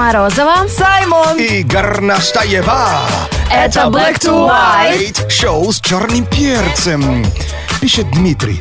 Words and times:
Морозова. 0.00 0.66
Саймон! 0.66 1.36
И 1.36 1.62
Горностаева. 1.62 3.00
Это 3.52 3.80
Black 3.80 4.18
to 4.18 4.48
White. 4.48 5.28
Шоу 5.28 5.70
с 5.70 5.78
черным 5.78 6.24
перцем. 6.24 7.26
Пишет 7.82 8.10
Дмитрий. 8.12 8.58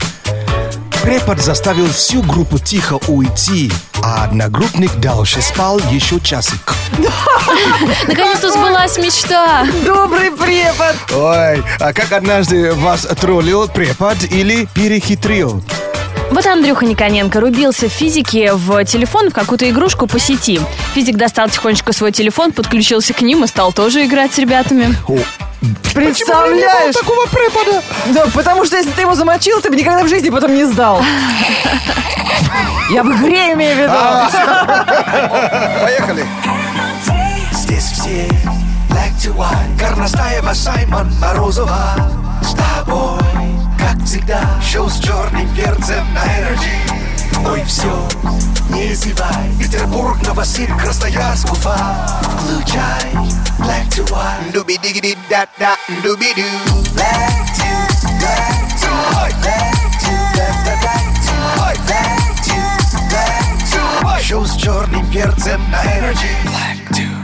Препод 1.01 1.39
заставил 1.39 1.87
всю 1.93 2.23
группу 2.23 2.59
тихо 2.59 2.99
уйти, 3.07 3.71
а 4.03 4.25
одногруппник 4.25 4.93
дальше 4.95 5.41
спал 5.41 5.79
еще 5.89 6.19
часик. 6.19 6.73
Наконец-то 8.05 8.51
сбылась 8.51 8.97
мечта. 8.97 9.65
Добрый 9.85 10.31
препод! 10.31 10.97
Ой, 11.13 11.63
а 11.79 11.93
как 11.93 12.11
однажды 12.11 12.73
вас 12.73 13.07
троллил 13.17 13.69
препод 13.69 14.17
или 14.29 14.67
перехитрил? 14.73 15.63
Вот 16.31 16.45
Андрюха 16.45 16.85
Никоненко 16.85 17.39
рубился 17.39 17.89
в 17.89 17.91
физике 17.91 18.53
в 18.53 18.83
телефон 18.85 19.29
в 19.31 19.33
какую-то 19.33 19.69
игрушку 19.69 20.07
по 20.07 20.19
сети. 20.19 20.61
Физик 20.93 21.17
достал 21.17 21.49
тихонечко 21.49 21.91
свой 21.91 22.11
телефон, 22.11 22.51
подключился 22.51 23.13
к 23.13 23.21
ним 23.21 23.43
и 23.43 23.47
стал 23.47 23.73
тоже 23.73 24.05
играть 24.05 24.33
с 24.33 24.37
ребятами. 24.37 24.95
О, 25.07 25.17
Представляешь? 25.93 26.95
такого 26.95 27.25
препода? 27.25 27.81
Да, 28.07 28.25
потому 28.33 28.63
что 28.65 28.77
если 28.77 28.91
ты 28.91 29.01
его 29.01 29.15
замочил, 29.15 29.59
ты 29.59 29.69
бы 29.69 29.75
никогда 29.75 30.03
в 30.03 30.07
жизни 30.07 30.29
потом 30.29 30.53
не 30.53 30.65
сдал. 30.65 31.01
Я 32.91 33.03
в 33.03 33.07
игре 33.07 33.53
имею 33.53 33.75
в 33.75 33.79
виду. 33.79 33.93
Поехали. 35.81 36.25
Здесь 37.53 37.83
все 37.85 38.29
black 38.89 39.11
to 39.19 39.35
white 39.35 39.77
Горностаева, 39.77 40.53
Саймон, 40.53 41.11
Морозова 41.19 41.95
С 42.41 42.53
тобой, 42.53 43.19
как 43.99 44.07
всегда. 44.07 44.61
Шоу 44.61 44.89
с 44.89 44.99
черным 44.99 45.47
перцем 45.55 46.05
на 46.13 46.23
Energy 46.23 47.47
Ой, 47.47 47.63
все, 47.65 48.07
не 48.69 48.93
зевай. 48.93 49.49
Петербург, 49.59 50.17
Новосиб, 50.25 50.69
Красноярск, 50.77 51.51
Уфа. 51.51 52.21
Включай 52.21 53.13
black 53.59 53.89
to 53.89 54.05
white. 54.09 54.51
Дуби 54.53 54.77
диги 54.77 55.01
ди 55.01 55.17
да 55.29 55.45
да 55.57 55.75
дуби 56.03 56.33
ду 56.35 56.41
Black 56.95 57.45
to, 57.57 57.69
black 58.19 58.69
to 58.81 58.89
Black 59.41 59.91
to, 60.03 60.13
black 60.33 61.09
to, 61.25 61.35
black 61.87 62.35
to 62.45 62.57
Black 63.09 63.57
to, 63.71 64.21
Шоу 64.21 64.45
с 64.45 64.55
черным 64.55 65.05
перцем 65.11 65.61
на 65.71 65.83
Energy 65.83 66.31
Black 66.45 66.89
to 66.91 67.18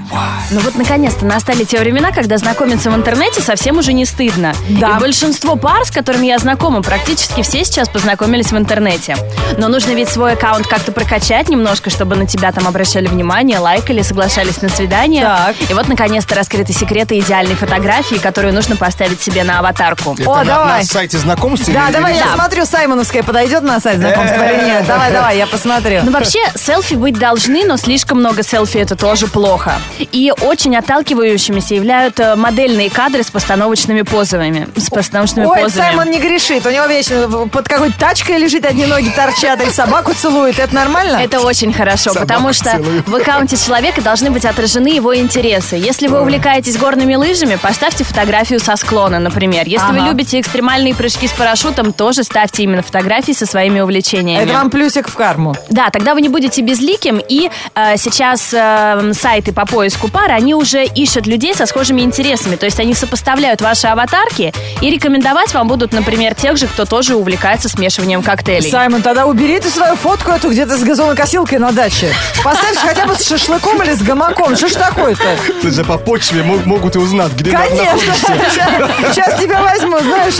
Ну 0.51 0.59
вот 0.59 0.75
наконец-то 0.75 1.25
настали 1.25 1.63
те 1.63 1.79
времена, 1.79 2.11
когда 2.11 2.37
знакомиться 2.37 2.91
в 2.91 2.95
интернете 2.95 3.41
совсем 3.41 3.77
уже 3.77 3.93
не 3.93 4.05
стыдно. 4.05 4.53
Да. 4.69 4.97
И 4.97 4.99
большинство 4.99 5.55
пар, 5.55 5.85
с 5.85 5.91
которыми 5.91 6.27
я 6.27 6.37
знакома, 6.37 6.81
практически 6.81 7.41
все 7.41 7.65
сейчас 7.65 7.89
познакомились 7.89 8.51
в 8.51 8.57
интернете. 8.57 9.17
Но 9.57 9.67
нужно 9.67 9.91
ведь 9.91 10.09
свой 10.09 10.33
аккаунт 10.33 10.67
как-то 10.67 10.91
прокачать 10.91 11.49
немножко, 11.49 11.89
чтобы 11.89 12.15
на 12.15 12.27
тебя 12.27 12.51
там 12.51 12.67
обращали 12.67 13.07
внимание, 13.07 13.59
лайкали, 13.59 14.01
соглашались 14.01 14.61
на 14.61 14.69
свидание. 14.69 15.23
Так. 15.23 15.55
И 15.69 15.73
вот 15.73 15.87
наконец-то 15.87 16.35
раскрыты 16.35 16.73
секреты 16.73 17.17
идеальной 17.19 17.55
фотографии, 17.55 18.15
которую 18.15 18.53
нужно 18.53 18.75
поставить 18.75 19.21
себе 19.21 19.43
на 19.43 19.59
аватарку. 19.59 20.15
Это 20.17 20.29
О, 20.29 20.37
на- 20.37 20.45
давай. 20.45 20.79
На 20.81 20.85
сайте 20.85 21.17
знакомств? 21.17 21.67
Да, 21.73 21.85
или- 21.87 21.93
давай, 21.93 22.11
или 22.11 22.19
я 22.19 22.25
что? 22.27 22.35
смотрю, 22.35 22.65
Саймоновская 22.65 23.23
подойдет 23.23 23.63
на 23.63 23.79
сайт 23.79 23.97
знакомства 23.97 24.43
или 24.51 24.65
нет. 24.65 24.85
Давай, 24.87 25.11
давай, 25.11 25.37
я 25.37 25.47
посмотрю. 25.47 26.01
Ну, 26.03 26.11
вообще, 26.11 26.39
селфи 26.55 26.93
быть 26.95 27.17
должны, 27.17 27.63
но 27.65 27.77
слишком 27.77 28.19
много 28.19 28.43
селфи 28.43 28.77
это 28.77 28.95
тоже 28.95 29.27
плохо. 29.27 29.75
И 29.99 30.31
очень 30.41 30.75
отталкивающимися 30.75 31.75
являются 31.75 32.35
модельные 32.35 32.89
кадры 32.89 33.23
с 33.23 33.31
постановочными 33.31 34.01
позами. 34.03 34.67
С 34.75 34.89
постановочными 34.89 35.45
Ой, 35.45 35.61
позами. 35.63 35.85
Саймон 35.87 36.09
не 36.11 36.19
грешит. 36.19 36.65
У 36.65 36.69
него 36.69 36.85
вечно 36.85 37.47
под 37.47 37.67
какой-то 37.67 37.97
тачкой 37.97 38.37
лежит, 38.37 38.65
одни 38.65 38.85
ноги 38.85 39.09
торчат, 39.09 39.61
и 39.65 39.69
собаку 39.71 40.13
целует. 40.13 40.59
Это 40.59 40.73
нормально? 40.75 41.17
Это 41.17 41.39
очень 41.41 41.73
хорошо, 41.73 42.11
Собаку 42.13 42.27
потому 42.27 42.53
что 42.53 42.71
целую. 42.71 43.03
в 43.05 43.15
аккаунте 43.15 43.57
человека 43.57 44.01
должны 44.01 44.31
быть 44.31 44.45
отражены 44.45 44.87
его 44.89 45.15
интересы. 45.15 45.75
Если 45.75 46.07
вы 46.07 46.21
увлекаетесь 46.21 46.77
горными 46.77 47.15
лыжами, 47.15 47.55
поставьте 47.55 48.03
фотографию 48.03 48.59
со 48.59 48.75
склона, 48.75 49.19
например. 49.19 49.63
Если 49.65 49.91
вы 49.91 49.99
Ага. 49.99 50.09
любите 50.09 50.39
экстремальные 50.39 50.93
прыжки 50.95 51.27
с 51.27 51.31
парашютом, 51.31 51.93
тоже 51.93 52.23
ставьте 52.23 52.63
именно 52.63 52.81
фотографии 52.81 53.31
со 53.31 53.45
своими 53.45 53.79
увлечениями. 53.79 54.43
Это 54.43 54.53
вам 54.53 54.69
плюсик 54.69 55.07
в 55.07 55.15
карму. 55.15 55.55
Да, 55.69 55.89
тогда 55.89 56.13
вы 56.13 56.21
не 56.21 56.29
будете 56.29 56.61
безликим, 56.61 57.21
и 57.29 57.49
э, 57.75 57.97
сейчас 57.97 58.53
э, 58.53 59.11
сайты 59.13 59.53
по 59.53 59.65
поиску 59.65 59.84
пар, 60.09 60.31
они 60.31 60.53
уже 60.55 60.83
ищут 60.85 61.27
людей 61.27 61.53
со 61.55 61.65
схожими 61.65 62.01
интересами, 62.01 62.55
то 62.55 62.65
есть 62.65 62.79
они 62.79 62.93
сопоставляют 62.93 63.61
ваши 63.61 63.87
аватарки 63.87 64.53
и 64.81 64.89
рекомендовать 64.89 65.53
вам 65.53 65.67
будут, 65.67 65.93
например, 65.93 66.33
тех 66.35 66.57
же, 66.57 66.67
кто 66.67 66.85
тоже 66.85 67.15
увлекается 67.15 67.69
смешиванием 67.69 68.23
коктейлей. 68.23 68.69
Саймон, 68.69 69.01
тогда 69.01 69.25
убери 69.25 69.59
ты 69.59 69.69
свою 69.69 69.95
фотку 69.95 70.31
эту 70.31 70.49
где-то 70.49 70.77
с 70.77 70.83
газонокосилкой 70.83 71.59
на 71.59 71.71
даче. 71.71 72.11
Поставь 72.43 72.75
хотя 72.77 73.05
бы 73.05 73.15
с 73.15 73.27
шашлыком 73.27 73.81
или 73.83 73.93
с 73.93 74.01
гамаком. 74.01 74.55
Что 74.55 74.67
ж 74.67 74.73
такое-то? 74.73 75.23
Ты 75.61 75.71
же 75.71 75.83
по 75.83 75.97
почве 75.97 76.43
мо- 76.43 76.61
могут 76.65 76.95
узнать, 76.95 77.33
где 77.33 77.51
Конечно. 77.51 77.83
находишься. 77.85 78.89
Сейчас 79.13 79.39
тебя 79.39 79.61
возьму, 79.61 79.99
знаешь, 79.99 80.35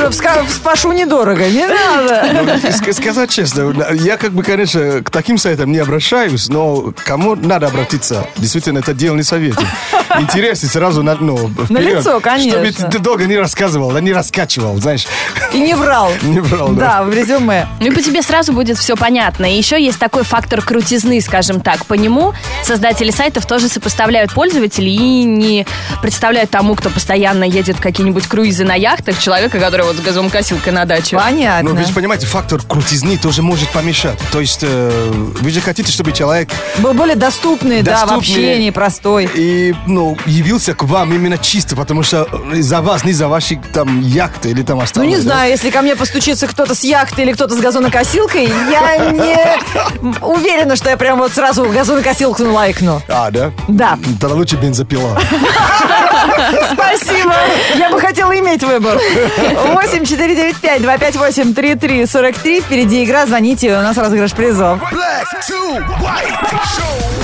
спашу 0.51 0.91
недорого. 0.91 1.47
Не 1.50 1.67
надо. 1.67 2.29
Ну, 2.34 2.41
ск- 2.69 2.94
Сказать 2.94 3.29
честно, 3.29 3.73
я 3.94 4.17
как 4.17 4.31
бы, 4.31 4.44
конечно, 4.44 5.01
к 5.03 5.09
таким 5.09 5.38
сайтам 5.38 5.72
не 5.72 5.79
обращаюсь, 5.79 6.47
но 6.50 6.94
кому 7.05 7.35
надо 7.35 7.67
обратиться, 7.67 8.25
действительно, 8.38 8.79
это 8.79 8.94
дело 8.94 9.16
не 9.16 9.23
советую. 9.35 9.68
Интересно 10.21 10.69
сразу 10.69 11.03
на, 11.03 11.15
ну, 11.15 11.49
вперед. 11.65 11.99
лицо, 11.99 12.19
конечно. 12.19 12.65
Чтобы 12.71 12.91
ты, 12.91 12.99
долго 12.99 13.25
не 13.25 13.37
рассказывал, 13.37 13.91
да 13.91 14.01
не 14.01 14.13
раскачивал, 14.13 14.77
знаешь. 14.77 15.05
И 15.53 15.59
не 15.59 15.73
врал. 15.73 16.11
Не 16.23 16.39
врал, 16.39 16.69
да. 16.69 16.85
Да, 16.99 17.03
в 17.03 17.13
резюме. 17.13 17.67
Ну 17.79 17.87
и 17.87 17.91
по 17.91 18.01
тебе 18.01 18.21
сразу 18.21 18.51
будет 18.53 18.77
все 18.77 18.95
понятно. 18.95 19.45
И 19.45 19.55
еще 19.57 19.81
есть 19.83 19.99
такой 19.99 20.23
фактор 20.23 20.61
крутизны, 20.61 21.21
скажем 21.21 21.61
так. 21.61 21.85
По 21.85 21.93
нему 21.93 22.33
создатели 22.63 23.11
сайтов 23.11 23.45
тоже 23.45 23.67
сопоставляют 23.69 24.33
пользователей 24.33 24.95
и 24.95 25.23
не 25.23 25.65
представляют 26.01 26.49
тому, 26.49 26.75
кто 26.75 26.89
постоянно 26.89 27.43
едет 27.43 27.77
в 27.77 27.81
какие-нибудь 27.81 28.27
круизы 28.27 28.63
на 28.65 28.75
яхтах, 28.75 29.17
человека, 29.19 29.59
который 29.59 29.85
вот 29.85 29.95
с 29.95 29.99
газонкосилкой 29.99 30.73
на 30.73 30.85
даче. 30.85 31.17
Понятно. 31.17 31.69
Но 31.71 31.75
вы 31.75 31.85
же 31.85 31.93
понимаете, 31.93 32.25
фактор 32.27 32.61
крутизны 32.61 33.17
тоже 33.17 33.41
может 33.41 33.69
помешать. 33.69 34.17
То 34.31 34.41
есть 34.41 34.59
э, 34.63 35.11
вы 35.13 35.49
же 35.49 35.61
хотите, 35.61 35.91
чтобы 35.91 36.11
человек 36.11 36.49
Был 36.79 36.93
более 36.93 37.15
доступный, 37.15 37.81
да, 37.81 37.97
в 38.05 38.09
Доступный. 38.09 38.17
общении, 38.17 38.69
простой. 38.71 39.29
и, 39.33 39.73
ну, 39.87 40.04
явился 40.25 40.73
к 40.73 40.83
вам 40.83 41.13
именно 41.13 41.38
чисто, 41.38 41.75
потому 41.75 42.03
что 42.03 42.27
за 42.53 42.81
вас, 42.81 43.03
не 43.03 43.13
за 43.13 43.27
ваши 43.27 43.59
там 43.73 44.01
яхты 44.01 44.49
или 44.51 44.61
там 44.61 44.79
остальное. 44.79 45.11
Ну, 45.11 45.17
не 45.17 45.23
да? 45.23 45.31
знаю, 45.31 45.51
если 45.51 45.69
ко 45.69 45.81
мне 45.81 45.95
постучится 45.95 46.47
кто-то 46.47 46.75
с 46.75 46.83
яхты 46.83 47.23
или 47.23 47.31
кто-то 47.33 47.55
с 47.55 47.59
газонокосилкой, 47.59 48.49
я 48.71 49.11
не 49.11 49.38
уверена, 50.21 50.75
что 50.75 50.89
я 50.89 50.97
прям 50.97 51.19
вот 51.19 51.33
сразу 51.33 51.66
газонокосилку 51.66 52.43
лайкну. 52.43 53.01
А, 53.07 53.31
да? 53.31 53.51
Да. 53.67 53.97
Тогда 54.19 54.35
лучше 54.35 54.55
бензопила. 54.55 55.19
Спасибо. 56.73 57.33
Я 57.75 57.89
бы 57.89 57.99
хотела 57.99 58.37
иметь 58.39 58.63
выбор. 58.63 58.99
8 59.73 60.05
495 60.05 60.81
258 60.81 61.53
33 61.53 62.05
43. 62.05 62.61
Впереди 62.61 63.03
игра. 63.03 63.25
Звоните, 63.25 63.77
у 63.77 63.81
нас 63.81 63.97
розыгрыш 63.97 64.33
призов. 64.33 64.79
Black 64.91 65.25
to 65.47 65.83
white. 66.01 66.35
Show. 66.77 67.16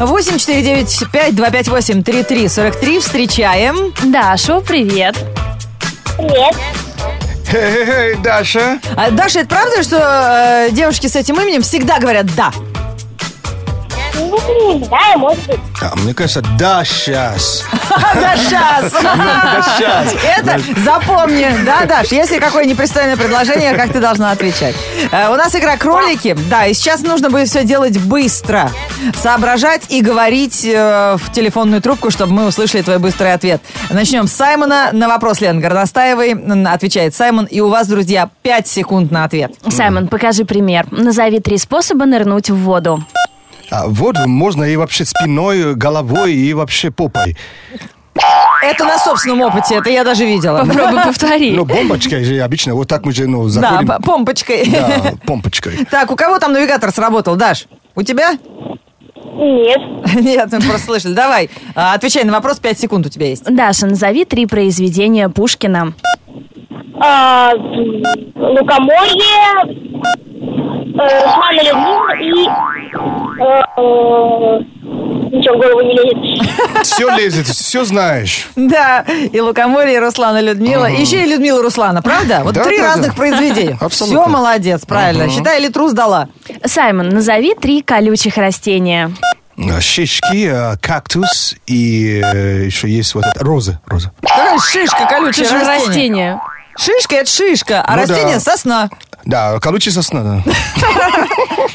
8 0.00 0.38
4 0.38 0.62
9 0.62 1.10
5 1.12 1.34
2 1.34 1.50
5 1.50 1.68
8 1.68 2.02
3 2.02 2.22
3 2.24 2.48
43. 2.48 3.00
Встречаем. 3.00 3.94
Дашу, 4.04 4.60
привет. 4.60 5.16
Привет. 6.16 6.54
Хе-хе-хе, 7.50 8.18
Даша. 8.22 8.78
А, 8.96 9.10
Даша, 9.10 9.40
это 9.40 9.48
правда, 9.48 9.82
что 9.82 9.96
э, 9.96 10.70
девушки 10.72 11.06
с 11.06 11.16
этим 11.16 11.40
именем 11.40 11.62
всегда 11.62 11.98
говорят 11.98 12.26
«да»? 12.36 12.52
Ну, 14.18 14.78
не 14.78 14.84
знаю, 14.84 15.18
может 15.18 15.46
быть. 15.46 15.60
А, 15.82 15.94
мне 15.96 16.12
кажется, 16.14 16.42
да, 16.58 16.84
сейчас. 16.84 17.64
Да, 18.14 18.36
сейчас. 18.36 18.92
щас. 19.78 20.14
Это 20.38 20.60
запомни. 20.84 21.46
Да, 21.64 21.84
Даш, 21.86 22.08
если 22.12 22.38
какое 22.38 22.64
непристойное 22.64 23.16
предложение, 23.16 23.74
как 23.74 23.92
ты 23.92 24.00
должна 24.00 24.30
отвечать. 24.30 24.74
Э, 25.10 25.30
У 25.32 25.36
нас 25.36 25.54
игра 25.54 25.76
кролики. 25.76 26.36
Да, 26.50 26.66
и 26.66 26.74
сейчас 26.74 27.00
нужно 27.02 27.30
будет 27.30 27.48
все 27.48 27.64
делать 27.64 27.98
быстро. 27.98 28.70
Соображать 29.16 29.82
и 29.88 30.00
говорить 30.00 30.64
э, 30.64 31.16
в 31.18 31.32
телефонную 31.32 31.80
трубку, 31.82 32.10
чтобы 32.10 32.32
мы 32.32 32.46
услышали 32.46 32.82
твой 32.82 32.98
быстрый 32.98 33.32
ответ. 33.32 33.62
Начнем 33.90 34.26
с 34.26 34.32
Саймона. 34.32 34.90
На 34.92 35.08
вопрос 35.08 35.40
Лены 35.40 35.60
Горностаевой 35.60 36.32
отвечает 36.66 37.14
Саймон. 37.14 37.46
И 37.46 37.60
у 37.60 37.68
вас, 37.68 37.88
друзья, 37.88 38.28
5 38.42 38.68
секунд 38.68 39.10
на 39.10 39.24
ответ. 39.24 39.52
Саймон, 39.68 40.08
покажи 40.08 40.44
пример. 40.44 40.86
Назови 40.90 41.40
три 41.40 41.58
способа 41.58 42.04
нырнуть 42.04 42.50
в 42.50 42.56
воду. 42.56 43.02
А 43.70 43.86
воду 43.86 44.26
можно 44.28 44.64
и 44.64 44.76
вообще 44.76 45.04
спиной, 45.04 45.74
головой 45.74 46.34
и 46.34 46.54
вообще 46.54 46.90
попой. 46.90 47.36
Это 48.62 48.84
на 48.84 48.98
собственном 48.98 49.42
опыте, 49.42 49.76
это 49.76 49.90
я 49.90 50.02
даже 50.02 50.24
видела. 50.24 50.64
Попробуй 50.64 51.02
повтори. 51.04 51.52
Ну, 51.52 51.64
бомбочкой 51.64 52.24
же 52.24 52.40
обычно, 52.40 52.74
вот 52.74 52.88
так 52.88 53.04
мы 53.04 53.12
же, 53.12 53.28
ну, 53.28 53.44
Да, 53.44 53.48
заходим. 53.50 53.86
п- 53.88 53.98
помпочкой. 54.02 54.68
Да, 54.70 55.12
помпочкой. 55.26 55.86
Так, 55.90 56.10
у 56.10 56.16
кого 56.16 56.38
там 56.40 56.52
навигатор 56.52 56.90
сработал, 56.90 57.36
Даш? 57.36 57.66
У 57.94 58.02
тебя? 58.02 58.32
Нет. 59.36 59.80
Нет, 60.20 60.48
мы 60.50 60.60
просто 60.60 60.86
слышали. 60.86 61.12
Давай, 61.14 61.48
а, 61.76 61.94
отвечай 61.94 62.24
на 62.24 62.32
вопрос, 62.32 62.58
5 62.58 62.80
секунд 62.80 63.06
у 63.06 63.08
тебя 63.08 63.26
есть. 63.28 63.44
Даша, 63.44 63.86
назови 63.86 64.24
три 64.24 64.46
произведения 64.46 65.28
Пушкина. 65.28 65.92
А, 67.00 67.52
лукоморье, 68.34 69.88
Руслана 70.94 71.62
Людмила 71.62 72.14
и... 72.16 72.48
э, 73.40 73.62
э, 73.76 74.78
Ничего 75.30 75.54
в 75.56 75.58
голову 75.58 75.82
не 75.82 75.92
лезет. 75.94 76.82
Все 76.82 77.08
лезет, 77.16 77.46
все 77.46 77.84
знаешь. 77.84 78.48
Да, 78.56 79.02
и 79.02 79.38
Лукоморье, 79.40 79.96
и 79.96 79.98
Руслана 79.98 80.40
Людмила. 80.40 80.86
Еще 80.86 81.22
и 81.22 81.26
Людмила 81.26 81.62
Руслана, 81.62 82.00
правда? 82.02 82.40
Вот 82.42 82.54
Да, 82.54 82.64
три 82.64 82.78
да, 82.78 82.82
да. 82.82 82.88
разных 82.94 83.14
произведения. 83.14 83.76
Абсолютно. 83.80 84.20
Все 84.22 84.28
молодец, 84.28 84.84
правильно. 84.86 85.28
Считай, 85.28 85.60
или 85.60 85.68
трус 85.68 85.92
дала. 85.92 86.28
Саймон, 86.64 87.10
назови 87.10 87.54
три 87.54 87.82
колючих 87.82 88.36
растения. 88.38 89.12
А, 89.58 89.80
Шишки, 89.80 90.48
а, 90.48 90.76
кактус 90.80 91.54
и 91.66 92.20
э, 92.24 92.64
еще 92.64 92.88
есть 92.88 93.14
вот 93.14 93.24
это 93.26 93.44
роза. 93.44 93.80
Роза. 93.86 94.12
Какая 94.22 94.58
шишка, 94.58 95.06
колючее 95.08 95.46
же 95.46 95.58
растение. 95.58 95.86
растение. 95.86 96.40
Шишка– 96.78 97.16
это 97.16 97.30
шишка, 97.30 97.82
а 97.86 97.96
Ну 97.96 98.02
растение 98.02 98.34
да.– 98.34 98.40
сосна. 98.40 98.90
Да, 99.24 99.58
колючая 99.60 99.92
сосна, 99.92 100.22
да. 100.22 100.52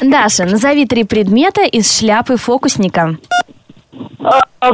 Даша, 0.00 0.44
назови 0.44 0.86
три 0.86 1.04
предмета 1.04 1.62
из 1.62 1.96
шляпы 1.98 2.36
фокусника. 2.36 3.16
Э, 3.92 4.40
э, 4.62 4.70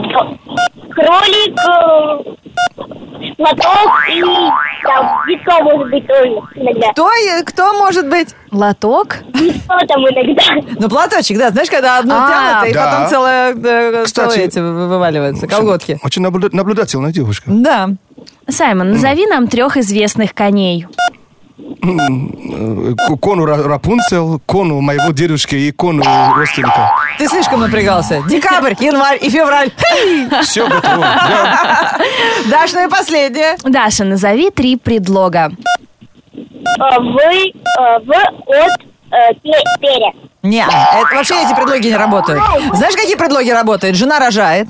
Кролик, 0.93 1.59
э, 1.59 3.32
платок 3.37 3.91
и 4.09 4.21
там 4.82 5.06
яйцо 5.29 5.62
может 5.62 5.91
быть 5.91 6.05
иногда. 6.55 6.93
Кто, 6.93 7.09
кто 7.47 7.73
может 7.75 8.09
быть? 8.09 8.35
Лоток? 8.50 9.19
Яйцо 9.35 9.87
там 9.88 10.00
иногда. 10.03 10.71
Ну, 10.81 10.88
платочек, 10.88 11.38
да. 11.38 11.50
Знаешь, 11.50 11.69
когда 11.71 11.99
одно 11.99 12.15
А, 12.19 12.61
тянут, 12.62 12.69
и 12.71 12.79
потом 12.79 13.09
целое, 13.09 13.55
э, 13.55 14.05
Кстати, 14.05 14.29
целые 14.31 14.47
эти 14.47 14.59
вы- 14.59 14.88
вываливаются, 14.88 15.47
колготки. 15.47 15.99
Очень 16.03 16.23
наблю- 16.25 16.50
наблюдательная 16.55 17.12
девушка. 17.12 17.44
Да. 17.50 17.91
Саймон, 18.49 18.93
назови 18.93 19.26
нам 19.26 19.49
трех 19.49 19.76
известных 19.76 20.32
коней. 20.34 20.87
Кону 23.20 23.44
Ра- 23.46 23.62
Рапунцел, 23.62 24.40
кону 24.46 24.81
моего 24.81 25.12
дедушки 25.12 25.55
и 25.55 25.72
кону 25.72 26.02
родственника. 26.34 26.90
Ты 27.19 27.26
слишком 27.28 27.61
напрягался. 27.61 28.22
Декабрь, 28.28 28.75
январь 28.81 29.19
и 29.20 29.31
февраль. 29.31 29.70
Все 30.43 30.67
готово. 30.69 31.00
Да. 31.00 31.99
Даш, 32.50 32.72
ну 32.72 32.87
и 32.87 32.88
последнее. 32.90 33.56
Даша, 33.64 34.05
назови 34.05 34.50
три 34.50 34.76
предлога. 34.76 35.50
Э, 36.34 36.99
Вы, 36.99 37.52
э, 37.52 37.99
в, 38.05 38.11
от, 38.11 38.81
э, 39.12 39.34
пе- 39.43 39.64
пере. 39.81 40.12
Не, 40.43 40.63
это 40.65 41.15
вообще 41.17 41.35
эти 41.45 41.55
предлоги 41.55 41.89
не 41.89 41.97
работают. 41.97 42.43
Знаешь, 42.75 42.95
какие 42.97 43.15
предлоги 43.17 43.51
работают? 43.51 43.95
Жена 43.97 44.19
рожает, 44.19 44.69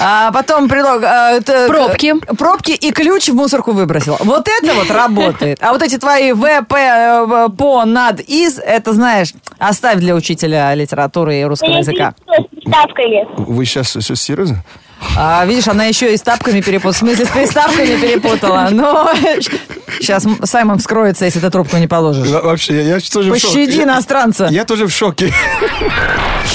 а 0.00 0.32
потом 0.32 0.68
предлог... 0.68 1.00
э, 1.04 1.40
т- 1.44 1.68
Пробки. 1.68 2.14
Пробки 2.36 2.72
и 2.72 2.90
ключ 2.90 3.28
в 3.28 3.34
мусорку 3.34 3.70
выбросил. 3.70 4.16
Вот 4.20 4.48
это 4.48 4.74
вот 4.74 4.90
работает. 4.90 5.58
А 5.62 5.72
вот 5.72 5.82
эти 5.82 5.96
твои 5.96 6.32
В, 6.32 6.62
П, 6.64 6.76
э, 6.76 7.48
по, 7.56 7.84
над, 7.84 8.18
из, 8.20 8.58
это, 8.58 8.92
знаешь, 8.94 9.32
оставь 9.58 9.98
для 9.98 10.14
учителя 10.16 10.74
литературы 10.74 11.36
и 11.40 11.44
русского 11.44 11.76
языка. 11.76 12.14
Вы 13.36 13.64
сейчас 13.64 13.94
все 13.96 14.16
серьезно? 14.16 14.64
А, 15.16 15.44
видишь, 15.46 15.66
она 15.68 15.84
еще 15.84 16.12
и 16.14 16.16
с 16.16 16.22
тапками 16.22 16.60
перепутала. 16.60 16.92
В 16.92 16.96
смысле, 16.96 17.24
с 17.26 17.28
приставками 17.28 17.96
перепутала. 18.00 18.68
Но 18.70 19.10
сейчас 20.02 20.24
Саймон 20.44 20.78
вскроется, 20.78 21.24
если 21.24 21.40
ты 21.40 21.50
трубку 21.50 21.76
не 21.78 21.86
положишь. 21.86 22.28
Во- 22.28 22.42
Вообще, 22.42 22.76
я, 22.82 22.96
я 22.96 23.00
тоже 23.00 23.32
в 23.32 23.38
шоке. 23.38 23.64
Я- 23.64 23.84
иностранца. 23.84 24.48
Я 24.50 24.64
тоже 24.64 24.86
в 24.86 24.90
шоке. 24.92 25.32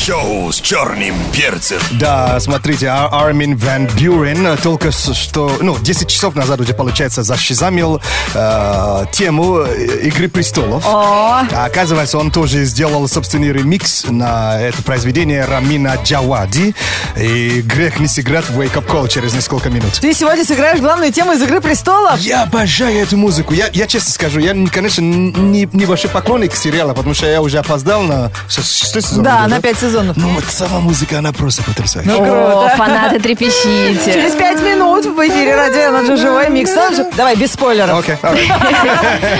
Шоу 0.05 0.51
с 0.51 0.59
черным 0.61 1.15
перцем. 1.33 1.79
Да, 1.91 2.39
смотрите, 2.39 2.87
Ар- 2.87 3.09
Армин 3.11 3.57
Ван 3.57 3.87
Бюрен 3.87 4.45
э, 4.45 4.57
только 4.57 4.91
что, 4.91 5.57
ну, 5.61 5.77
10 5.79 6.07
часов 6.09 6.35
назад 6.35 6.59
уже, 6.61 6.73
получается, 6.73 7.23
защизамил 7.23 8.01
э, 8.33 9.05
тему 9.11 9.59
э, 9.65 10.01
«Игры 10.03 10.27
престолов». 10.27 10.85
О. 10.85 11.41
А 11.51 11.65
оказывается, 11.65 12.17
он 12.17 12.31
тоже 12.31 12.65
сделал 12.65 13.07
собственный 13.07 13.51
ремикс 13.51 14.05
на 14.09 14.59
это 14.59 14.81
произведение 14.83 15.45
Рамина 15.45 15.97
Джавади. 16.03 16.75
И 17.17 17.61
грех 17.61 17.99
не 17.99 18.07
сыграть 18.07 18.49
в 18.49 18.59
Wake 18.59 18.73
Up 18.75 18.85
Call 18.87 19.07
через 19.09 19.33
несколько 19.33 19.69
минут. 19.69 19.93
Ты 20.01 20.13
сегодня 20.13 20.43
сыграешь 20.45 20.79
главную 20.79 21.11
тему 21.11 21.31
из 21.33 21.41
«Игры 21.41 21.61
престолов»? 21.61 22.19
Я 22.19 22.43
обожаю 22.43 22.97
эту 23.01 23.17
музыку. 23.17 23.36
Я, 23.49 23.67
я 23.73 23.87
честно 23.87 24.11
скажу, 24.11 24.39
я, 24.39 24.55
конечно, 24.71 25.01
не, 25.01 25.67
небольшой 25.71 26.09
поклонник 26.09 26.55
сериала, 26.55 26.93
потому 26.93 27.13
что 27.13 27.25
я 27.27 27.41
уже 27.41 27.57
опоздал 27.59 28.01
на 28.03 28.31
шест- 28.49 28.79
шестой 28.79 29.01
сезон. 29.01 29.23
Да, 29.23 29.41
уже, 29.41 29.49
на 29.49 29.61
пять 29.61 29.79
сезонов. 29.79 30.17
Ну, 30.17 30.29
вот 30.29 30.43
сама 30.49 30.79
музыка, 30.79 31.19
она 31.19 31.31
просто 31.31 31.63
потрясающая. 31.63 32.11
Ну, 32.11 32.17
О, 32.23 32.61
круто. 32.61 32.75
фанаты 32.77 33.19
трепещите. 33.19 34.13
Через 34.13 34.33
пять 34.35 34.61
минут 34.61 35.05
в 35.05 35.19
эфире 35.27 35.55
радио 35.55 35.79
Energy 35.79 36.17
живой 36.17 36.49
микс. 36.49 36.71
Давай, 37.15 37.35
без 37.35 37.53
спойлеров. 37.53 37.99
Окей. 37.99 38.15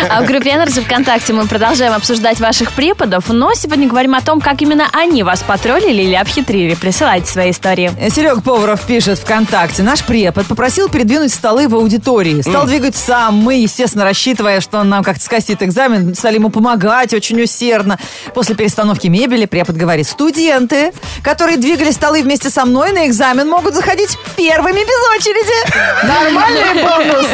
А 0.09 0.21
в 0.21 0.25
группе 0.25 0.49
Energy 0.51 0.83
ВКонтакте 0.83 1.33
мы 1.33 1.45
продолжаем 1.47 1.93
обсуждать 1.93 2.39
ваших 2.39 2.71
преподов, 2.73 3.25
но 3.29 3.53
сегодня 3.53 3.87
говорим 3.87 4.15
о 4.15 4.21
том, 4.21 4.41
как 4.41 4.61
именно 4.61 4.87
они 4.93 5.23
вас 5.23 5.41
потроллили 5.41 6.03
или 6.03 6.15
обхитрили. 6.15 6.75
Присылайте 6.75 7.31
свои 7.31 7.51
истории. 7.51 7.91
Серег 8.13 8.43
Поваров 8.43 8.81
пишет 8.81 9.19
ВКонтакте. 9.19 9.83
Наш 9.83 10.03
препод 10.03 10.45
попросил 10.47 10.89
передвинуть 10.89 11.33
столы 11.33 11.67
в 11.67 11.75
аудитории. 11.75 12.41
Стал 12.41 12.65
двигать 12.65 12.95
сам. 12.95 13.35
Мы, 13.35 13.55
естественно, 13.55 13.86
рассчитывая, 13.95 14.61
что 14.61 14.79
он 14.79 14.89
нам 14.89 15.03
как-то 15.03 15.23
скостит 15.23 15.61
экзамен, 15.61 16.15
стали 16.15 16.35
ему 16.35 16.49
помогать 16.49 17.13
очень 17.13 17.41
усердно. 17.41 17.99
После 18.33 18.55
перестановки 18.55 19.07
мебели 19.07 19.45
препод 19.45 19.75
говорит, 19.75 20.07
студенты, 20.07 20.91
которые 21.23 21.57
двигали 21.57 21.91
столы 21.91 22.23
вместе 22.23 22.49
со 22.49 22.65
мной 22.65 22.91
на 22.91 23.07
экзамен, 23.07 23.47
могут 23.49 23.75
заходить 23.75 24.17
первыми 24.35 24.79
без 24.79 25.17
очереди. 25.17 26.07
Нормальный 26.07 26.83
бонус. 26.83 27.27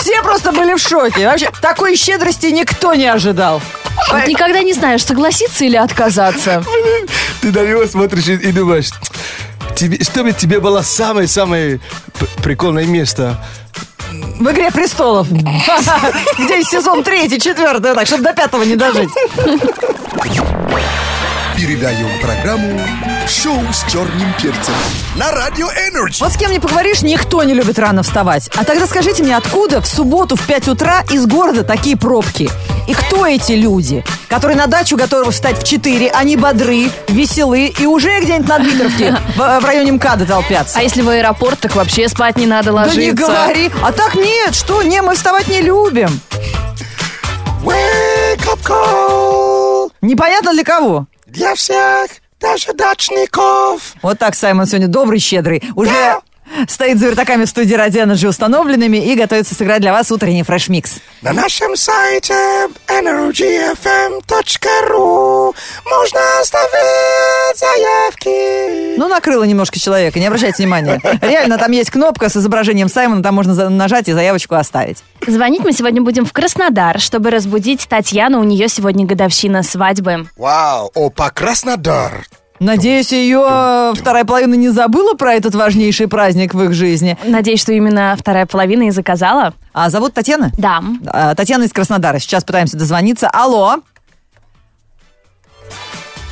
Все 0.00 0.22
просто 0.22 0.52
были 0.52 0.74
в 0.74 0.78
шоке. 0.78 1.26
Вообще, 1.26 1.50
такой 1.60 1.96
щедрости 1.96 2.46
никто 2.46 2.94
не 2.94 3.06
ожидал. 3.06 3.60
Вот 4.10 4.26
никогда 4.26 4.62
не 4.62 4.72
знаешь, 4.72 5.04
согласиться 5.04 5.64
или 5.64 5.76
отказаться. 5.76 6.64
Ты 7.40 7.52
на 7.52 7.66
него 7.66 7.86
смотришь 7.86 8.28
и, 8.28 8.52
думаешь, 8.52 8.90
тебе, 9.74 10.02
чтобы 10.02 10.32
тебе 10.32 10.60
было 10.60 10.82
самое-самое 10.82 11.80
прикольное 12.42 12.86
место. 12.86 13.42
В 14.38 14.50
«Игре 14.50 14.70
престолов». 14.70 15.28
Где 16.38 16.62
сезон 16.62 17.02
третий, 17.02 17.40
четвертый, 17.40 17.94
так, 17.94 18.06
чтобы 18.06 18.22
до 18.22 18.32
пятого 18.32 18.62
не 18.62 18.76
дожить. 18.76 19.08
Передаем 21.56 22.20
программу 22.20 22.80
«Шоу 23.28 23.60
с 23.72 23.90
черным 23.90 24.32
перцем» 24.42 24.74
на 25.16 25.30
Радио 25.30 25.68
Energy. 25.68 26.22
Вот 26.22 26.32
с 26.32 26.36
кем 26.36 26.50
не 26.50 26.58
поговоришь, 26.58 27.02
никто 27.02 27.42
не 27.42 27.54
любит 27.54 27.78
рано 27.78 28.02
вставать. 28.02 28.50
А 28.56 28.64
тогда 28.64 28.86
скажите 28.86 29.22
мне, 29.22 29.36
откуда 29.36 29.80
в 29.80 29.86
субботу 29.86 30.36
в 30.36 30.46
5 30.46 30.68
утра 30.68 31.04
из 31.10 31.26
города 31.26 31.62
такие 31.62 31.96
пробки? 31.96 32.50
И 32.86 32.92
кто 32.94 33.26
эти 33.26 33.52
люди, 33.52 34.04
которые 34.28 34.56
на 34.58 34.66
дачу 34.66 34.96
готовы 34.96 35.30
встать 35.30 35.58
в 35.58 35.64
4, 35.64 36.10
они 36.10 36.36
бодры, 36.36 36.90
веселы 37.08 37.66
и 37.78 37.86
уже 37.86 38.20
где-нибудь 38.20 38.48
на 38.48 38.58
Дмитровке 38.58 39.16
в, 39.36 39.60
в 39.60 39.64
районе 39.64 39.92
МКАДа 39.92 40.26
толпятся? 40.26 40.78
А 40.78 40.82
если 40.82 41.00
в 41.02 41.08
аэропорт, 41.08 41.60
так 41.60 41.74
вообще 41.76 42.08
спать 42.08 42.36
не 42.36 42.46
надо 42.46 42.66
да 42.66 42.72
ложиться. 42.72 43.00
не 43.00 43.12
говори. 43.12 43.70
А 43.82 43.90
так 43.92 44.14
нет, 44.14 44.54
что? 44.54 44.82
Не, 44.82 45.00
мы 45.00 45.14
вставать 45.14 45.48
не 45.48 45.62
любим. 45.62 46.20
Wake 47.62 48.44
up 48.46 48.58
call 48.62 49.90
Непонятно 50.02 50.52
для 50.52 50.64
кого. 50.64 51.06
для 51.26 51.54
всех, 51.54 52.10
даже 52.38 52.74
дачников. 52.74 53.94
Вот 54.02 54.18
так 54.18 54.34
Саймон 54.34 54.66
сегодня 54.66 54.88
добрый, 54.88 55.18
щедрый. 55.18 55.62
Уже 55.74 56.18
стоит 56.68 56.98
за 56.98 57.06
вертаками 57.06 57.44
в 57.44 57.48
студии 57.48 57.74
Радио 57.74 58.02
Energy 58.02 58.28
установленными 58.28 58.98
и 58.98 59.14
готовится 59.14 59.54
сыграть 59.54 59.80
для 59.80 59.92
вас 59.92 60.10
утренний 60.10 60.42
фреш-микс. 60.42 60.98
На 61.22 61.32
нашем 61.32 61.76
сайте 61.76 62.34
energyfm.ru 62.88 65.54
можно 65.84 66.20
оставить 66.40 67.58
заявки. 67.58 68.98
Ну, 68.98 69.08
накрыло 69.08 69.44
немножко 69.44 69.80
человека, 69.80 70.18
не 70.18 70.26
обращайте 70.26 70.62
внимания. 70.62 71.00
Реально, 71.20 71.58
там 71.58 71.72
есть 71.72 71.90
кнопка 71.90 72.28
с 72.28 72.36
изображением 72.36 72.88
Саймона, 72.88 73.22
там 73.22 73.34
можно 73.34 73.70
нажать 73.70 74.08
и 74.08 74.12
заявочку 74.12 74.54
оставить. 74.54 75.02
Звонить 75.26 75.64
мы 75.64 75.72
сегодня 75.72 76.02
будем 76.02 76.26
в 76.26 76.32
Краснодар, 76.32 77.00
чтобы 77.00 77.30
разбудить 77.30 77.86
Татьяну. 77.88 78.40
У 78.40 78.44
нее 78.44 78.68
сегодня 78.68 79.06
годовщина 79.06 79.62
свадьбы. 79.62 80.28
Вау, 80.36 80.90
опа, 80.94 81.30
Краснодар. 81.30 82.26
Надеюсь, 82.64 83.12
ее 83.12 83.92
вторая 83.94 84.24
половина 84.24 84.54
не 84.54 84.70
забыла 84.70 85.12
про 85.14 85.34
этот 85.34 85.54
важнейший 85.54 86.08
праздник 86.08 86.54
в 86.54 86.62
их 86.62 86.72
жизни. 86.72 87.18
Надеюсь, 87.22 87.60
что 87.60 87.72
именно 87.72 88.16
вторая 88.18 88.46
половина 88.46 88.84
и 88.84 88.90
заказала. 88.90 89.52
А 89.74 89.90
зовут 89.90 90.14
Татьяна? 90.14 90.50
Да. 90.56 90.82
А, 91.06 91.34
Татьяна 91.34 91.64
из 91.64 91.72
Краснодара. 91.74 92.18
Сейчас 92.18 92.42
пытаемся 92.42 92.78
дозвониться. 92.78 93.28
Алло. 93.28 93.76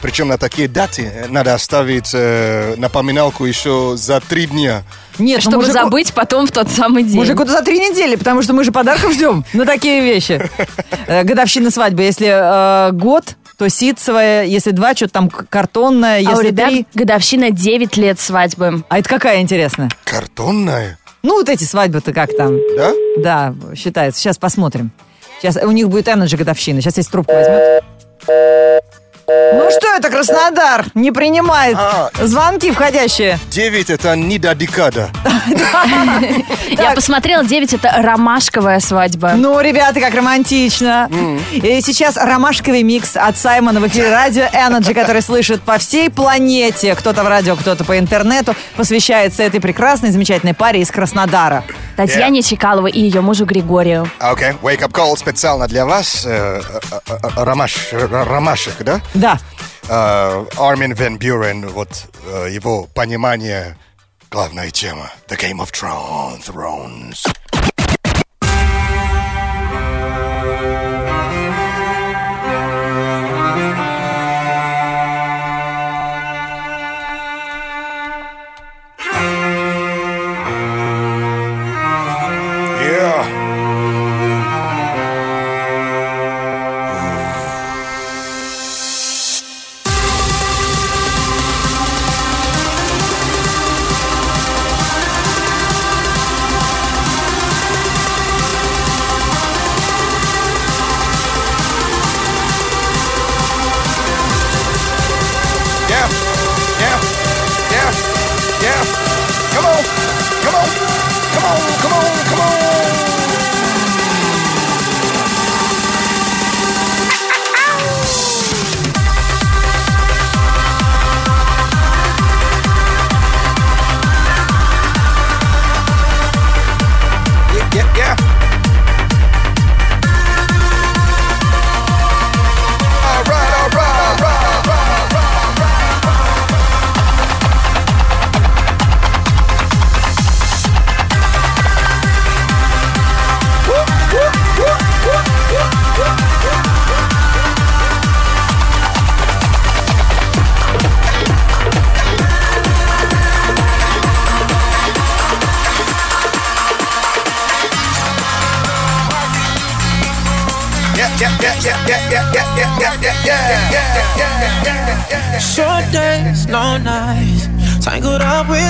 Причем 0.01 0.29
на 0.29 0.39
такие 0.39 0.69
даты 0.69 1.03
э, 1.03 1.27
надо 1.29 1.53
оставить 1.55 2.11
э, 2.15 2.75
напоминалку 2.77 3.45
еще 3.45 3.93
за 3.97 4.21
три 4.21 4.47
дня. 4.47 4.83
Нет, 5.19 5.43
ну, 5.45 5.51
Чтобы 5.51 5.65
мужику- 5.65 5.73
забыть 5.73 6.12
потом 6.15 6.47
в 6.47 6.51
тот 6.51 6.71
самый 6.71 7.05
день. 7.05 7.15
Мужику 7.15 7.45
за 7.45 7.62
три 7.62 7.79
недели, 7.79 8.17
потому 8.17 8.43
что 8.43 8.53
мы 8.53 8.65
же 8.65 8.73
подарков 8.73 9.12
ждем 9.12 9.45
на 9.53 9.65
такие 9.67 10.01
вещи. 10.01 10.51
Э, 11.07 11.25
Годовщина 11.25 11.71
свадьбы. 11.71 12.03
Если 12.03 12.29
э, 12.29 12.93
год, 12.93 13.37
то 13.62 13.69
ситцевая. 13.69 14.45
Если 14.45 14.73
два, 14.73 14.92
что-то 14.97 15.12
там 15.12 15.31
к- 15.31 15.47
картонное. 15.49 16.19
а 16.26 16.31
у 16.31 16.33
Если 16.33 16.49
ребят 16.49 16.69
три... 16.71 16.87
годовщина 16.95 17.50
9 17.52 17.97
лет 17.97 18.19
свадьбы. 18.19 18.83
А 18.88 18.99
это 18.99 19.09
какая 19.09 19.40
интересная? 19.40 19.88
Картонная, 20.04 20.99
Ну, 21.23 21.35
вот 21.37 21.49
эти 21.49 21.62
свадьбы-то 21.62 22.12
как 22.12 22.37
там? 22.37 22.57
да? 22.76 22.92
Да, 23.19 23.54
считается. 23.76 24.21
Сейчас 24.21 24.37
посмотрим. 24.38 24.90
Сейчас 25.40 25.57
у 25.62 25.71
них 25.71 25.88
будет 25.88 26.09
Energy 26.09 26.37
годовщина. 26.37 26.81
Сейчас 26.81 26.97
если 26.97 27.11
трубку 27.12 27.33
возьмет. 27.33 27.85
Это 29.37 30.11
Краснодар 30.11 30.87
не 30.95 31.12
принимает 31.12 31.77
А. 31.79 32.11
звонки 32.23 32.71
входящие? 32.71 33.39
9 33.51 33.91
это 33.91 34.17
не 34.17 34.39
до 34.39 34.55
декада. 34.55 35.11
Я 36.69 36.93
посмотрела, 36.95 37.45
9 37.45 37.75
это 37.75 37.93
ромашковая 38.03 38.81
свадьба. 38.81 39.33
Ну, 39.37 39.61
ребята, 39.61 40.01
как 40.01 40.15
романтично. 40.15 41.09
И 41.53 41.81
сейчас 41.83 42.17
ромашковый 42.17 42.83
микс 42.83 43.17
от 43.17 43.37
Саймона 43.37 43.81
в 43.81 43.87
эфире 43.89 44.11
радио 44.11 44.45
Energy, 44.45 44.95
который 44.95 45.23
слышит 45.23 45.62
по 45.62 45.79
всей 45.79 46.11
планете. 46.11 46.95
Кто-то 46.95 47.23
в 47.23 47.29
радио, 47.29 47.57
кто-то 47.57 47.85
по 47.85 47.99
интернету. 47.99 48.55
Посвящается 48.77 49.43
этой 49.43 49.61
прекрасной, 49.61 50.11
замечательной 50.11 50.55
паре 50.55 50.81
из 50.81 50.91
Краснодара. 50.91 51.65
Татьяне 51.97 52.43
Чекаловой 52.43 52.91
и 52.91 53.01
ее 53.01 53.21
мужу 53.21 53.45
Григорию. 53.45 54.09
Окей, 54.19 54.53
wake 54.62 54.81
up 54.81 54.93
call 54.93 55.17
специально 55.17 55.69
для 55.69 55.85
вас. 55.85 56.25
э, 56.27 56.61
э, 56.61 56.81
э, 57.09 57.15
э, 57.23 57.45
Ромаш, 57.45 57.89
э, 57.93 58.07
Ромашек, 58.07 58.75
да? 58.81 59.01
Да. 59.23 59.38
Э, 59.88 60.45
Армин 60.59 60.95
Вен 60.95 61.17
Бюрен, 61.17 61.69
вот 61.69 62.09
э, 62.26 62.49
его 62.50 62.88
понимание, 62.93 63.76
главная 64.33 64.69
тема. 64.71 65.12
The 65.29 65.38
Game 65.38 65.61
of 65.61 65.71
Thrones. 65.71 67.33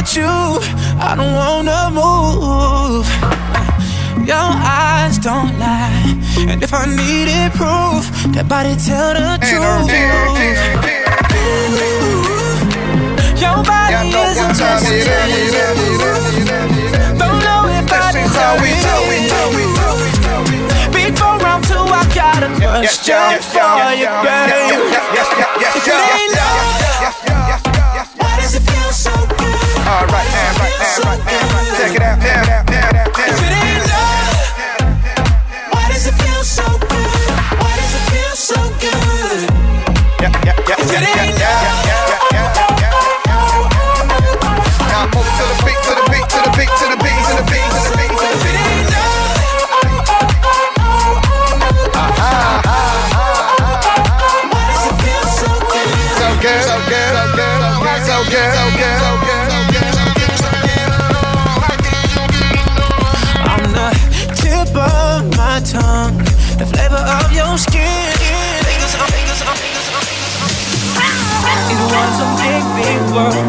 Up 0.02 0.08
with 0.08 0.16
you. 0.16 0.26
I 1.00 1.14
don't 1.16 1.34
wanna 1.34 1.90
move. 1.90 3.06
Your 4.26 4.36
eyes 4.36 5.18
don't 5.18 5.58
lie, 5.58 6.14
and 6.48 6.62
if 6.62 6.72
I 6.72 6.86
needed 6.86 7.52
proof, 7.52 8.06
that 8.34 8.48
body 8.48 8.76
tell 8.76 9.14
the 9.14 9.38
truth. 9.48 9.62
Ooh, 9.62 10.36
Your 13.42 13.62
body 13.64 14.08
isn't 14.10 14.54
just 14.56 14.86
a 14.86 14.94
Don't 17.18 17.40
know 17.46 17.62
if 17.78 17.92
I 17.92 18.12
deserve 18.12 18.62
it. 18.62 18.82
Before 20.92 21.36
round 21.38 21.64
two, 21.66 21.74
I 21.74 22.04
got 22.14 22.42
a 22.42 22.48
question 22.58 23.42
for 23.42 23.92
you, 23.94 24.10
babe. 24.22 24.71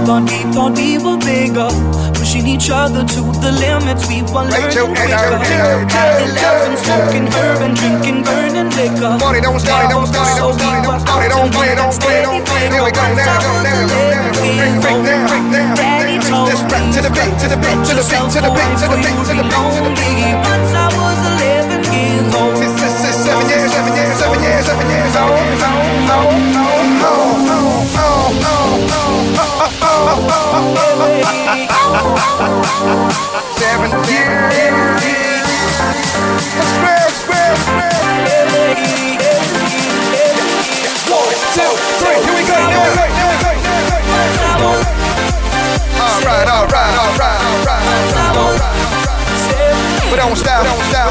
Thought 0.03 0.27
we 0.27 0.43
thought 0.51 0.75
we 0.75 0.99
were 0.99 1.15
bigger. 1.15 1.71
Pushing 2.11 2.43
each 2.43 2.67
other 2.67 3.07
to 3.07 3.21
the 3.39 3.55
limits. 3.55 4.03
We 4.11 4.19
were 4.19 4.43
learning 4.43 4.75
and 4.75 4.91
quicker. 4.91 5.39
Had 5.87 6.19
11, 6.27 6.75
smoking 6.75 7.27
herb 7.31 7.63
and 7.63 7.71
drinking 7.71 8.19
burning 8.27 8.67
liquor. 8.75 9.15
Party 9.15 9.39
don't 9.39 9.63
start, 9.63 9.87
don't 9.87 10.03
start, 10.03 10.27
don't 10.35 10.59
start, 10.59 10.83
don't 10.83 10.99
start, 10.99 11.31
don't 11.31 11.47
play, 11.55 11.71
don't 11.71 11.95
play, 11.95 12.19
don't 12.19 12.43
play. 12.43 12.67
Here 12.67 12.83
we 12.83 12.91
go 12.91 12.99
now, 13.15 13.31
go 13.47 13.63
now, 13.63 13.79
go 13.87 13.99
now, 14.11 14.27
go 14.27 14.43
break, 14.59 14.75
down, 14.83 15.23
break 15.23 15.45
down, 15.55 15.71
down. 15.71 16.51
Just 16.51 16.67
rap 16.67 16.83
to 16.83 16.99
the 16.99 17.11
beat, 17.15 17.33
to 17.39 17.47
the 17.47 17.55
beat, 17.63 17.79
to 17.87 17.95
the 17.95 18.03
beat, 18.03 18.27
to 18.27 18.39
the 18.43 18.51
beat, 18.51 18.75
to 18.83 18.87
the 18.91 18.99
beat, 18.99 19.23
to 19.23 19.33
the 19.39 19.47
beat, 19.47 19.71
to 19.71 19.81
the 19.87 19.91
beat. 20.03 20.35
Once 20.35 20.71
I 20.75 20.91
was 20.99 21.19
11 21.39 21.79
years 21.95 22.27
old. 22.35 22.59
Six, 22.59 22.75
six, 22.75 23.23
seven 23.23 23.47
years, 23.47 23.71
seven 23.71 23.95
years, 23.95 24.19
seven 24.19 24.39
years, 24.43 24.67
seven 24.67 24.83
years 24.83 25.15
old. 25.15 26.72
Seven 33.57 33.89
years. 34.05 35.01
Square, 36.53 37.09
square, 37.09 37.55
square. 37.57 37.97
One, 41.09 41.33
two, 41.57 41.73
three. 41.97 42.21
Here 42.21 42.35
we 42.37 42.45
go. 42.45 42.53
Here 42.53 42.77
we 42.77 42.93
go. 42.93 43.09
All 45.97 46.21
right, 46.21 46.47
all 46.47 46.67
right, 46.67 46.93
all 47.01 47.13
right, 47.17 47.41
all 48.37 48.53
right. 48.53 48.81
We 50.11 50.15
don't 50.17 50.35
stop, 50.37 50.63
don't 50.63 50.83
stop, 50.93 51.09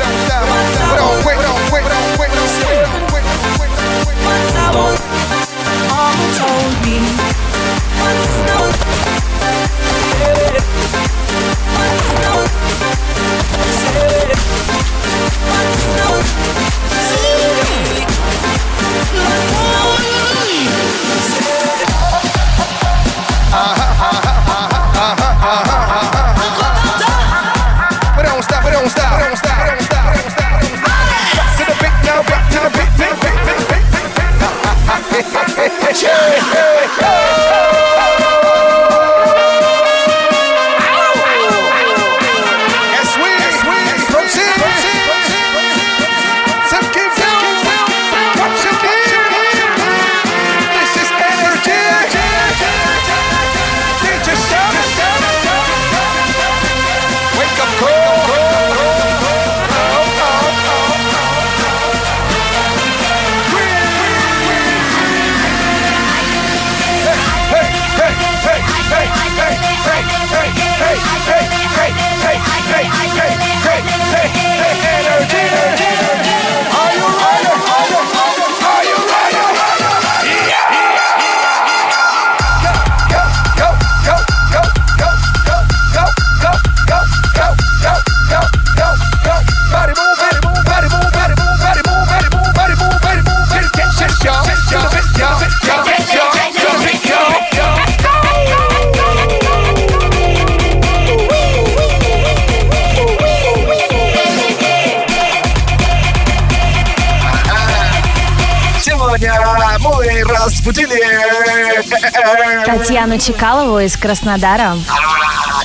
Татьяну 112.72 113.18
Чекалову 113.18 113.80
из 113.80 113.98
Краснодара. 113.98 114.78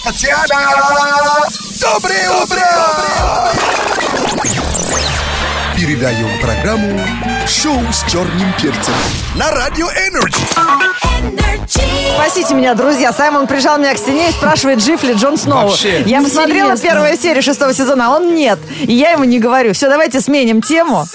Татьяна, 0.04 1.48
доброе 1.80 2.30
утро. 2.32 2.62
Передаем 5.74 6.38
программу 6.42 7.00
«Шоу 7.48 7.82
с 7.94 8.04
черным 8.12 8.52
перцем» 8.62 8.94
на 9.36 9.50
Радио 9.52 9.88
Energy. 9.88 10.41
Спасите 12.16 12.54
меня, 12.54 12.74
друзья. 12.74 13.14
Саймон 13.14 13.48
прижал 13.48 13.78
меня 13.78 13.94
к 13.94 13.98
стене 13.98 14.28
и 14.28 14.32
спрашивает, 14.34 14.84
жив 14.84 15.02
ли 15.04 15.14
Джон 15.14 15.38
Сноу. 15.38 15.70
Вообще. 15.70 16.02
Я 16.02 16.22
посмотрела 16.22 16.76
первую 16.76 17.16
серию 17.18 17.42
шестого 17.42 17.74
сезона, 17.74 18.08
а 18.08 18.18
он 18.18 18.36
нет. 18.36 18.60
И 18.82 18.94
я 18.94 19.12
ему 19.12 19.24
не 19.24 19.40
говорю. 19.40 19.74
Все, 19.74 19.88
давайте 19.88 20.20
сменим 20.20 20.62
тему. 20.62 21.06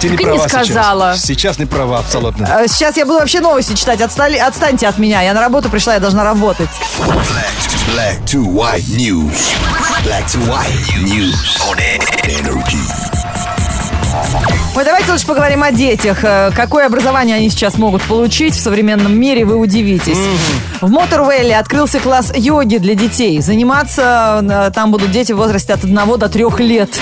Ты 0.00 0.08
не 0.08 0.14
и 0.14 0.18
не 0.18 0.24
права 0.24 0.48
сказала. 0.48 1.12
Сейчас. 1.14 1.24
Сейчас 1.26 1.58
не 1.58 1.66
права 1.66 1.98
абсолютно. 1.98 2.44
Э, 2.46 2.68
Сейчас 2.68 2.96
я 2.96 3.04
буду 3.06 3.18
вообще 3.18 3.40
новости 3.40 3.74
читать. 3.74 4.00
Отстали- 4.00 4.36
отстаньте 4.38 4.86
от 4.88 4.98
меня. 4.98 5.20
Я 5.22 5.34
на 5.34 5.40
работу 5.40 5.68
пришла, 5.68 5.94
я 5.94 6.00
должна 6.00 6.24
работать. 6.24 6.68
Black 7.94 8.24
to 8.24 8.44
white 8.44 8.86
news. 8.96 9.50
Black 10.04 10.26
to 10.26 10.38
white 10.46 11.04
news 11.04 11.34
on 11.68 11.78
Energy. 12.24 12.78
Ой, 14.80 14.86
давайте 14.86 15.12
лучше 15.12 15.26
поговорим 15.26 15.62
о 15.62 15.72
детях. 15.72 16.20
Э, 16.24 16.50
Какое 16.56 16.86
образование 16.86 17.36
они 17.36 17.50
сейчас 17.50 17.76
могут 17.76 18.00
получить 18.04 18.54
в 18.54 18.60
современном 18.60 19.14
мире, 19.14 19.44
вы 19.44 19.56
удивитесь. 19.56 20.16
В 20.80 20.88
Моторвейле 20.90 21.54
открылся 21.58 22.00
класс 22.00 22.32
йоги 22.34 22.78
для 22.78 22.94
детей. 22.94 23.42
Заниматься 23.42 24.40
э, 24.42 24.70
там 24.74 24.90
будут 24.90 25.10
дети 25.10 25.32
в 25.32 25.36
возрасте 25.36 25.74
от 25.74 25.84
1 25.84 25.94
до 26.18 26.28
3 26.30 26.44
лет. 26.60 26.98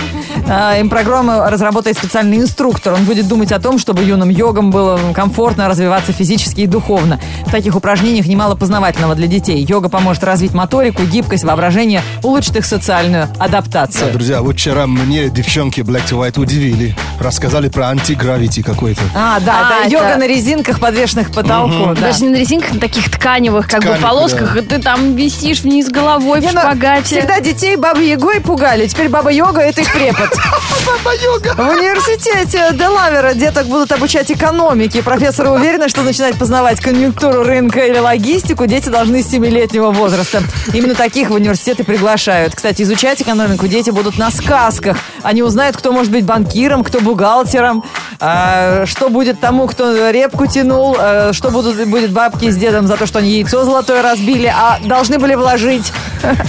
Э, 0.48 0.80
Им 0.80 0.88
программу 0.90 1.44
разработает 1.48 1.96
специальный 1.96 2.38
инструктор. 2.38 2.94
Он 2.94 3.04
будет 3.04 3.28
думать 3.28 3.52
о 3.52 3.60
том, 3.60 3.78
чтобы 3.78 4.02
юным 4.02 4.28
йогам 4.28 4.72
было 4.72 4.98
комфортно 5.14 5.68
развиваться 5.68 6.12
физически 6.12 6.62
и 6.62 6.66
духовно. 6.66 7.20
В 7.46 7.52
таких 7.52 7.76
упражнениях 7.76 8.26
немало 8.26 8.56
познавательного 8.56 9.14
для 9.14 9.28
детей. 9.28 9.64
Йога 9.64 9.88
поможет 9.88 10.24
развить 10.24 10.52
моторику, 10.52 11.04
гибкость, 11.04 11.44
воображение, 11.44 12.02
улучшит 12.24 12.56
их 12.56 12.66
социальную 12.66 13.28
Да, 13.38 13.44
адаптацию. 13.44 14.12
друзья, 14.12 14.42
вот 14.42 14.56
вчера 14.56 14.88
мне 14.88 15.28
девчонки 15.28 15.78
Black 15.82 16.08
to 16.10 16.18
White 16.18 16.40
удивили. 16.40 16.96
Рассказали 17.20 17.68
про 17.68 17.88
антигравити 17.88 18.62
какой-то. 18.62 19.02
А, 19.14 19.40
да, 19.40 19.68
А, 19.70 19.80
это 19.84 19.90
йога 19.92 20.06
это- 20.10 20.18
на 20.20 20.26
резинках, 20.28 20.78
подвешенных 20.78 21.30
к 21.30 21.34
потолку. 21.34 21.94
да. 21.94 22.00
Даже 22.00 22.22
не 22.22 22.28
на 22.30 22.36
резинках, 22.36 22.74
на 22.74 22.80
таких 22.80 23.10
тканевых, 23.10 23.66
как 23.66 23.80
бы 23.80 23.88
Тканевых, 23.88 24.02
полосках, 24.08 24.54
да. 24.54 24.60
и 24.60 24.62
ты 24.62 24.78
там 24.80 25.14
висишь 25.16 25.60
вниз 25.62 25.88
головой 25.88 26.40
в 26.40 26.42
Не, 26.44 26.52
ну, 26.52 26.60
шпагате. 26.60 27.02
Всегда 27.18 27.40
детей 27.40 27.76
бабой 27.76 28.08
Ягой 28.08 28.40
пугали. 28.40 28.86
Теперь 28.86 29.08
баба 29.08 29.30
Йога 29.32 29.60
это 29.60 29.80
их 29.80 29.92
препод. 29.92 30.30
Баба 30.86 31.14
Йога. 31.22 31.54
В 31.54 31.68
университете 31.76 32.68
Делавера 32.72 33.34
деток 33.34 33.66
будут 33.66 33.90
обучать 33.92 34.30
экономике. 34.30 35.02
Профессоры 35.02 35.50
уверены, 35.50 35.88
что 35.88 36.02
начинать 36.02 36.36
познавать 36.36 36.80
конъюнктуру 36.80 37.42
рынка 37.42 37.80
или 37.80 37.98
логистику 37.98 38.66
дети 38.66 38.88
должны 38.88 39.22
с 39.22 39.26
7-летнего 39.32 39.90
возраста. 39.90 40.42
Именно 40.72 40.94
таких 40.94 41.30
в 41.30 41.34
университеты 41.34 41.84
приглашают. 41.84 42.54
Кстати, 42.54 42.82
изучать 42.82 43.20
экономику 43.20 43.66
дети 43.66 43.90
будут 43.90 44.18
на 44.18 44.30
сказках. 44.30 44.96
Они 45.22 45.42
узнают, 45.42 45.76
кто 45.76 45.92
может 45.92 46.12
быть 46.12 46.24
банкиром, 46.24 46.84
кто 46.84 47.00
бухгалтером, 47.08 47.82
а, 48.20 48.84
что 48.86 49.08
будет 49.08 49.40
тому, 49.40 49.66
кто 49.66 50.10
репку 50.10 50.46
тянул, 50.46 50.96
а, 50.98 51.32
что 51.32 51.50
будут, 51.50 51.88
будет 51.88 52.12
бабки 52.12 52.50
с 52.50 52.56
дедом 52.56 52.86
за 52.86 52.96
то, 52.96 53.06
что 53.06 53.20
они 53.20 53.30
яйцо 53.30 53.64
золотое 53.64 54.02
разбили, 54.02 54.46
а 54.46 54.78
должны 54.84 55.18
были 55.18 55.34
вложить 55.34 55.92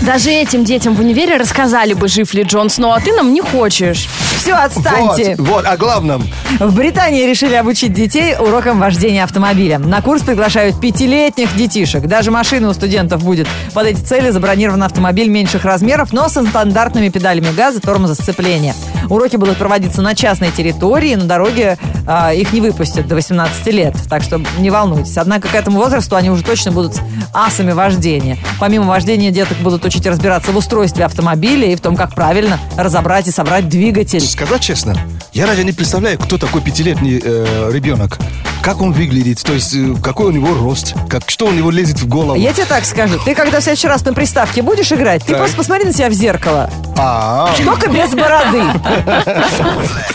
Даже 0.01 0.31
этим 0.31 0.63
детям 0.63 0.95
в 0.95 0.99
универе 0.99 1.37
рассказали 1.37 1.93
бы, 1.93 2.07
жив 2.07 2.33
ли 2.33 2.43
Джон 2.43 2.69
Сноу, 2.69 2.91
а 2.91 2.99
ты 2.99 3.13
нам 3.13 3.33
не 3.33 3.41
хочешь. 3.41 4.07
Все, 4.37 4.53
отстаньте. 4.53 5.35
Вот, 5.37 5.47
вот, 5.47 5.65
о 5.65 5.77
главном. 5.77 6.27
В 6.59 6.75
Британии 6.75 7.25
решили 7.25 7.55
обучить 7.55 7.93
детей 7.93 8.35
урокам 8.39 8.79
вождения 8.79 9.23
автомобиля. 9.23 9.79
На 9.79 10.01
курс 10.01 10.21
приглашают 10.23 10.79
пятилетних 10.79 11.55
детишек. 11.55 12.03
Даже 12.07 12.31
машина 12.31 12.69
у 12.69 12.73
студентов 12.73 13.23
будет. 13.23 13.47
Под 13.73 13.85
эти 13.85 13.99
цели 13.99 14.29
забронирован 14.29 14.83
автомобиль 14.83 15.29
меньших 15.29 15.65
размеров, 15.65 16.13
но 16.13 16.29
со 16.29 16.43
стандартными 16.45 17.09
педалями 17.09 17.49
газа, 17.55 17.79
тормоза, 17.79 18.15
сцепления. 18.15 18.75
Уроки 19.09 19.35
будут 19.35 19.57
проводиться 19.57 20.01
на 20.01 20.15
частной 20.15 20.48
территории, 20.51 21.15
на 21.15 21.25
дороге 21.25 21.77
а, 22.07 22.33
их 22.33 22.53
не 22.53 22.61
выпустят 22.61 23.07
до 23.07 23.15
18 23.15 23.67
лет. 23.67 23.95
Так 24.09 24.23
что 24.23 24.41
не 24.57 24.69
волнуйтесь. 24.69 25.17
Однако 25.17 25.47
к 25.47 25.55
этому 25.55 25.79
возрасту 25.79 26.15
они 26.15 26.29
уже 26.29 26.43
точно 26.43 26.71
будут 26.71 26.99
асами 27.33 27.71
вождения. 27.71 28.37
Помимо 28.59 28.85
вождения 28.85 29.31
деток 29.31 29.57
будут 29.59 29.85
учить 29.85 30.05
разбираться 30.05 30.51
в 30.51 30.57
устройстве 30.57 31.05
автомобиля 31.05 31.71
и 31.71 31.75
в 31.75 31.81
том, 31.81 31.95
как 31.95 32.13
правильно 32.15 32.59
разобрать 32.77 33.27
и 33.27 33.31
собрать 33.31 33.69
двигатель. 33.69 34.21
Сказать 34.21 34.61
честно, 34.61 34.95
я 35.33 35.45
даже 35.45 35.63
не 35.63 35.71
представляю, 35.71 36.17
кто 36.17 36.37
такой 36.37 36.61
пятилетний 36.61 37.21
э, 37.23 37.69
ребенок. 37.71 38.17
Как 38.61 38.81
он 38.81 38.91
выглядит, 38.91 39.41
то 39.41 39.53
есть 39.53 39.73
э, 39.75 39.95
какой 40.01 40.27
у 40.27 40.31
него 40.31 40.53
рост, 40.53 40.93
как, 41.09 41.29
что 41.29 41.45
у 41.45 41.51
него 41.51 41.71
лезет 41.71 41.99
в 41.99 42.07
голову. 42.07 42.35
Я 42.39 42.51
тебе 42.53 42.65
так 42.65 42.83
скажу, 42.85 43.19
ты 43.23 43.35
когда 43.35 43.59
в 43.59 43.63
следующий 43.63 43.87
раз 43.87 44.03
на 44.03 44.13
приставке 44.13 44.61
будешь 44.61 44.91
играть, 44.91 45.21
ты 45.23 45.29
Так. 45.29 45.37
просто 45.39 45.55
посмотри 45.55 45.85
на 45.85 45.93
себя 45.93 46.09
в 46.09 46.13
зеркало. 46.13 46.69
А, 46.97 47.53
Только 47.63 47.89
без 47.89 48.09
бороды. 48.11 48.63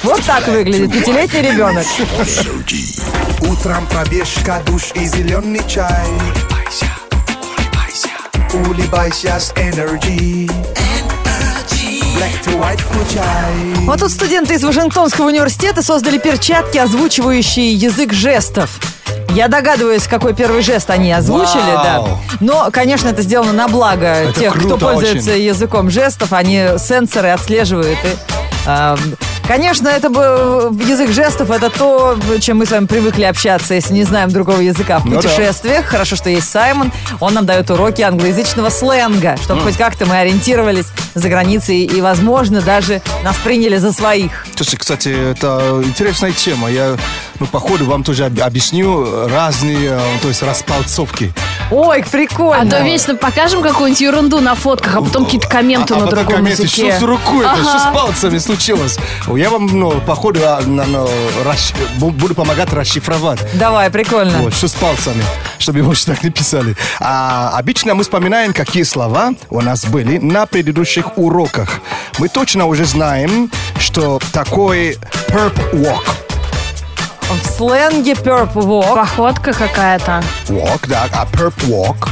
Вот 0.03 0.23
так 0.25 0.47
выглядит 0.49 0.93
пятилетний 0.93 1.53
ребенок. 1.53 1.87
Утром 3.41 3.87
пробежка, 3.87 4.63
душ 4.67 4.91
и 4.95 5.07
зеленый 5.07 5.61
чай 5.69 6.05
Улыбайся 8.53 9.41
с 9.41 9.53
Energy 9.57 10.49
Black 12.15 12.45
to 12.45 12.61
white 12.61 12.81
включай 12.81 13.85
Вот 13.87 14.01
тут 14.01 14.11
студенты 14.11 14.55
из 14.55 14.63
Вашингтонского 14.63 15.27
университета 15.27 15.83
создали 15.83 16.19
перчатки, 16.19 16.79
озвучивающие 16.79 17.73
язык 17.73 18.13
жестов. 18.13 18.79
Я 19.31 19.49
догадываюсь, 19.49 20.07
какой 20.07 20.33
первый 20.33 20.63
жест 20.63 20.91
они 20.91 21.11
озвучили, 21.13 21.73
да. 21.73 22.01
Вау. 22.01 22.19
Но, 22.39 22.69
конечно, 22.71 23.09
это 23.09 23.23
сделано 23.23 23.53
на 23.53 23.67
благо 23.67 24.33
тех, 24.37 24.55
кто 24.55 24.77
пользуется 24.77 25.33
очень. 25.33 25.43
языком 25.43 25.91
жестов. 25.91 26.33
Они 26.33 26.65
сенсоры 26.79 27.31
отслеживают 27.31 27.99
и 28.05 28.17
а, 28.65 28.97
Конечно, 29.47 29.89
это 29.89 30.09
бы 30.09 30.21
язык 30.89 31.11
жестов 31.11 31.51
это 31.51 31.69
то, 31.69 32.17
чем 32.41 32.59
мы 32.59 32.67
с 32.67 32.71
вами 32.71 32.87
привыкли 32.87 33.25
общаться, 33.25 33.75
если 33.75 33.93
не 33.93 34.05
знаем 34.05 34.31
другого 34.31 34.61
языка 34.61 35.01
в 35.01 35.05
Ну 35.05 35.11
да. 35.13 35.17
путешествиях. 35.21 35.85
Хорошо, 35.85 36.17
что 36.17 36.31
есть 36.31 36.51
Саймон. 36.51 36.91
Он 37.21 37.35
нам 37.35 37.45
дает 37.45 37.71
уроки 37.71 38.01
англоязычного 38.01 38.71
сленга, 38.71 39.37
чтобы 39.43 39.61
хоть 39.61 39.77
как-то 39.77 40.07
мы 40.07 40.17
ориентировались 40.17 40.87
за 41.15 41.29
границей 41.29 41.81
и, 41.85 42.01
возможно, 42.01 42.63
даже 42.63 43.03
нас 43.23 43.37
приняли 43.37 43.77
за 43.77 43.93
своих. 43.93 44.47
Слушай, 44.57 44.77
кстати, 44.77 45.09
это 45.33 45.83
интересная 45.85 46.33
тема. 46.33 46.71
Я, 46.71 46.97
ну, 47.39 47.47
по 47.47 47.61
ходу 47.61 47.85
вам 47.85 48.03
тоже 48.03 48.25
об- 48.25 48.41
объясню 48.41 49.29
разные, 49.29 49.91
э, 49.91 50.01
то 50.23 50.29
есть 50.29 50.43
распалцовки. 50.43 51.35
Ой, 51.71 52.05
прикольно. 52.11 52.63
А 52.63 52.67
то 52.67 52.81
вечно 52.85 53.15
покажем 53.17 53.63
какую-нибудь 53.63 54.01
ерунду 54.01 54.41
на 54.41 54.55
фотках, 54.55 54.97
а 54.97 55.03
потом 55.03 55.25
какие-то 55.25 55.49
комменты 55.49 55.95
А- 55.95 55.97
а 55.97 56.01
на 56.01 56.07
потом 56.07 56.19
другом 56.21 56.37
комменты, 56.45 56.63
языке. 56.63 56.91
Что 56.91 57.01
с 57.01 57.03
рукой? 57.03 57.45
Ага. 57.47 57.63
Что 57.63 57.79
с 57.79 57.95
пальцами 57.95 58.39
случилось? 58.39 58.99
Я 59.35 59.51
вам, 59.51 59.67
ну, 59.67 59.91
по 60.01 60.15
ходу 60.15 60.41
а, 60.45 60.61
на- 60.63 60.85
на, 60.85 60.99
расш- 61.45 61.75
бу- 61.99 62.11
буду 62.11 62.35
помогать 62.35 62.73
расшифровать. 62.73 63.41
Давай, 63.55 63.91
прикольно. 63.91 64.39
Вот, 64.39 64.55
что 64.55 64.69
с 64.69 64.73
пальцами, 64.73 65.23
чтобы 65.59 65.79
его 65.79 65.93
так 66.07 66.23
не 66.23 66.31
писали. 66.31 66.77
А, 67.01 67.51
обычно 67.59 67.95
мы 67.95 68.03
вспоминаем, 68.03 68.53
какие 68.53 68.83
слова 68.83 69.33
у 69.51 69.61
нас 69.61 69.85
были 69.87 70.19
на 70.19 70.47
предыдущих 70.47 71.17
уроках. 71.19 71.81
Мы 72.19 72.29
точно 72.29 72.67
уже 72.67 72.85
знаем, 72.85 73.51
что 73.79 74.21
такое 74.33 74.97
perp 75.29 75.73
walk. 75.73 76.05
В 77.31 77.47
сленге 77.47 78.13
Purple 78.13 78.53
Walk. 78.55 78.95
Походка 78.95 79.53
какая-то. 79.53 80.23
Walk, 80.49 80.87
да, 80.89 81.07
а 81.13 81.25
perp 81.27 81.55
walk. 81.67 82.09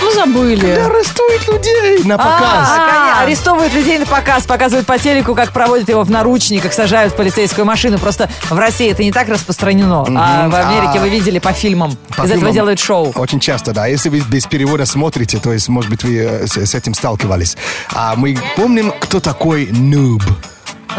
Ну, 0.00 0.10
забыли. 0.12 0.66
Арестует 0.66 1.46
людей 1.46 2.04
на 2.04 2.18
показ. 2.18 2.68
А, 2.68 3.22
арестовывают 3.22 3.72
людей 3.72 3.98
на 3.98 4.06
показ, 4.06 4.44
показывают 4.44 4.86
по 4.86 4.98
телеку, 4.98 5.34
как 5.34 5.52
проводят 5.52 5.88
его 5.88 6.02
в 6.02 6.10
наручниках, 6.10 6.72
сажают 6.72 7.12
в 7.12 7.16
полицейскую 7.16 7.64
машину. 7.64 7.98
Просто 7.98 8.28
в 8.50 8.58
России 8.58 8.90
это 8.90 9.04
не 9.04 9.12
так 9.12 9.28
распространено, 9.28 10.04
а 10.08 10.48
в 10.48 10.54
Америке 10.54 10.98
А. 10.98 11.00
вы 11.00 11.08
видели 11.08 11.38
по 11.38 11.52
фильмам. 11.52 11.96
По 12.16 12.24
Из 12.24 12.32
этого 12.32 12.50
делают 12.50 12.80
шоу. 12.80 13.12
Очень 13.14 13.38
часто, 13.38 13.72
да. 13.72 13.86
Если 13.86 14.08
вы 14.08 14.20
без 14.20 14.46
перевода 14.46 14.86
смотрите, 14.86 15.38
то 15.38 15.52
есть, 15.52 15.68
может 15.68 15.88
быть, 15.90 16.02
вы 16.02 16.16
э, 16.16 16.46
с, 16.48 16.56
с 16.56 16.74
этим 16.74 16.94
сталкивались. 16.94 17.56
А 17.94 18.14
мы 18.16 18.36
помним, 18.56 18.92
кто 18.98 19.20
такой 19.20 19.66
noob. 19.66 20.22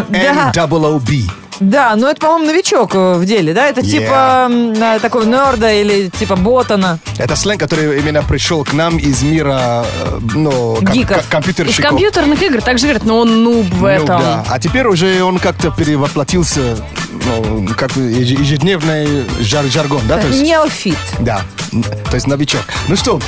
Да. 0.09 0.51
N-O-O-B. 0.55 1.23
Да, 1.59 1.95
но 1.95 2.09
это, 2.09 2.19
по-моему, 2.19 2.45
новичок 2.47 2.95
э, 2.95 3.13
в 3.15 3.25
деле, 3.25 3.53
да? 3.53 3.67
Это 3.69 3.81
Yeah. 3.81 3.89
типа 3.89 4.47
э, 4.49 4.99
такого 5.01 5.23
нерда 5.23 5.71
или 5.73 6.09
типа 6.09 6.35
ботана. 6.35 6.99
Это 7.17 7.35
сленг, 7.35 7.59
который 7.59 7.99
именно 7.99 8.23
пришел 8.23 8.63
к 8.63 8.73
нам 8.73 8.97
из 8.97 9.21
мира 9.23 9.85
э, 10.05 10.19
ну, 10.35 10.75
ком- 10.75 10.85
Гиков. 10.93 11.17
ко- 11.17 11.21
Из 11.21 11.27
компьютерщиков. 11.27 11.89
компьютерных 11.89 12.41
игр 12.41 12.61
также 12.61 12.85
говорят, 12.85 13.05
но 13.05 13.19
он 13.19 13.43
нуб 13.43 13.65
в 13.73 13.81
Ну, 13.81 13.87
этом. 13.87 14.19
да. 14.21 14.45
А 14.49 14.59
теперь 14.59 14.87
уже 14.87 15.21
он 15.23 15.39
как-то 15.39 15.71
перевоплотился 15.71 16.77
ну, 17.25 17.67
как 17.77 17.95
ежедневный 17.95 19.25
жар- 19.39 19.65
жаргон, 19.71 20.01
да? 20.07 20.17
То 20.17 20.27
есть- 20.27 20.41
Неофит. 20.41 20.97
Да, 21.19 21.41
то 21.71 22.15
есть 22.15 22.27
новичок. 22.27 22.61
Ну 22.87 22.95
что, 22.95 23.19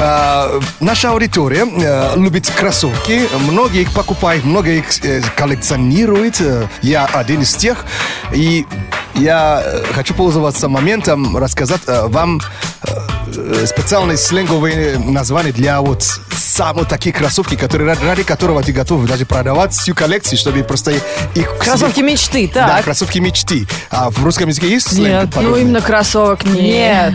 э, 0.00 0.60
наша 0.80 1.10
аудитория 1.10 1.66
э, 1.66 2.12
любит 2.18 2.50
кроссовки, 2.50 3.28
многие 3.50 3.82
их 3.82 3.92
покупают, 3.92 4.44
многие 4.44 4.78
их 4.78 5.04
э, 5.04 5.22
коллекционируют. 5.36 6.40
Э, 6.40 6.66
Я 6.82 7.06
один 7.06 7.42
из 7.42 7.54
тех. 7.54 7.84
И 8.32 8.66
я 9.14 9.62
э, 9.64 9.82
хочу 9.94 10.14
пользоваться 10.14 10.68
моментом, 10.68 11.36
рассказать 11.36 11.82
э, 11.86 12.06
вам 12.06 12.40
э, 12.82 13.66
специальные 13.66 14.16
сленговые 14.16 14.98
названия 14.98 15.52
для 15.52 15.80
вот 15.80 16.02
самых 16.02 16.88
таких 16.88 17.16
кроссовки, 17.16 17.54
которые 17.54 17.94
ради, 17.94 18.22
которого 18.22 18.62
ты 18.62 18.72
готов 18.72 19.06
даже 19.06 19.24
продавать 19.26 19.72
всю 19.72 19.94
коллекцию, 19.94 20.38
чтобы 20.38 20.62
просто 20.64 20.92
их... 21.34 21.58
Кроссовки 21.58 22.00
мечты, 22.00 22.50
Да, 22.52 22.66
так. 22.68 22.84
кроссовки 22.84 23.18
мечты. 23.18 23.66
А 23.90 24.10
в 24.10 24.22
русском 24.24 24.48
языке 24.48 24.68
есть 24.68 24.88
сленг? 24.88 25.06
Нет, 25.08 25.24
Ну, 25.26 25.30
подобный? 25.32 25.60
именно 25.62 25.80
кроссовок 25.80 26.44
нет. 26.44 27.12
Нет. 27.12 27.14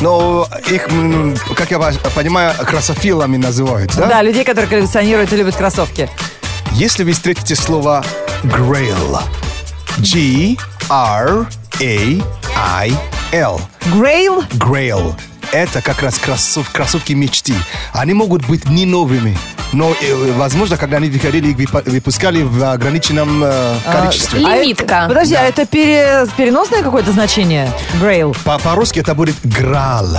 Но 0.00 0.48
их, 0.70 0.88
как 1.56 1.70
я 1.70 1.78
понимаю, 1.78 2.54
кроссофилами 2.58 3.36
называют, 3.36 3.94
да? 3.96 4.06
Да, 4.06 4.22
людей, 4.22 4.44
которые 4.44 4.68
коллекционируют 4.68 5.32
и 5.32 5.36
любят 5.36 5.56
кроссовки. 5.56 6.08
Если 6.72 7.04
вы 7.04 7.12
встретите 7.12 7.54
слово 7.54 8.04
grail, 8.42 9.20
G-R-A-I-L, 9.98 11.46
Грейл? 13.94 14.42
grail, 14.54 15.14
это 15.54 15.80
как 15.82 16.02
раз 16.02 16.18
кроссов- 16.18 16.70
кроссовки 16.72 17.12
мечты. 17.12 17.54
Они 17.92 18.12
могут 18.12 18.44
быть 18.46 18.68
не 18.68 18.86
новыми, 18.86 19.36
но, 19.72 19.90
э, 20.00 20.32
возможно, 20.36 20.76
когда 20.76 20.96
они 20.96 21.08
выходили, 21.08 21.48
их 21.52 21.70
выпускали 21.86 22.42
в 22.42 22.62
ограниченном 22.72 23.42
э, 23.44 23.76
количестве. 23.90 24.40
ли- 24.40 24.46
Лимитка. 24.46 25.04
А, 25.04 25.08
подожди, 25.08 25.34
а 25.34 25.42
это 25.42 25.64
пере- 25.66 26.26
переносное 26.36 26.82
какое-то 26.82 27.12
значение? 27.12 27.70
Грейл. 28.00 28.34
По- 28.44 28.58
По-русски 28.58 28.98
это 28.98 29.14
будет 29.14 29.36
грал. 29.44 30.18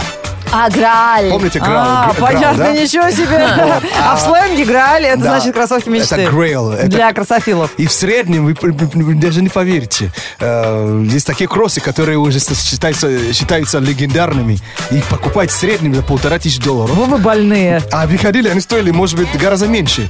А, 0.57 0.69
Грааль. 0.69 1.29
Помните 1.29 1.59
грал? 1.59 1.75
А, 1.85 2.13
понятно, 2.17 2.63
да? 2.65 2.71
ничего 2.71 3.09
себе. 3.11 3.45
А 4.07 4.15
в 4.15 4.19
сленге 4.21 4.63
Грааль, 4.63 5.03
это 5.05 5.17
Да. 5.21 5.23
значит 5.35 5.53
кроссовки 5.53 5.89
мечты. 5.89 6.15
Это 6.15 6.31
грейл. 6.31 6.71
Это- 6.71 6.87
Для 6.87 7.11
крософилов. 7.11 7.71
И 7.77 7.87
в 7.87 7.91
среднем, 7.91 8.45
вы, 8.45 9.15
даже 9.15 9.41
не 9.41 9.49
поверите, 9.49 10.11
э, 10.39 11.03
есть 11.11 11.27
такие 11.27 11.49
кроссы, 11.49 11.81
которые 11.81 12.17
уже 12.17 12.39
считаются, 12.39 13.33
считаются 13.33 13.79
легендарными. 13.79 14.59
Их 14.91 15.03
покупать 15.05 15.51
в 15.51 15.55
среднем 15.55 15.93
за 15.93 16.03
полтора 16.03 16.39
тысячи 16.39 16.61
долларов. 16.61 16.95
Вы 16.95 17.05
вы 17.05 17.17
больные. 17.17 17.81
А 17.91 18.05
выходили, 18.07 18.47
они 18.47 18.61
стоили, 18.61 18.91
может 18.91 19.17
быть, 19.17 19.27
гораздо 19.37 19.67
меньше. 19.67 20.09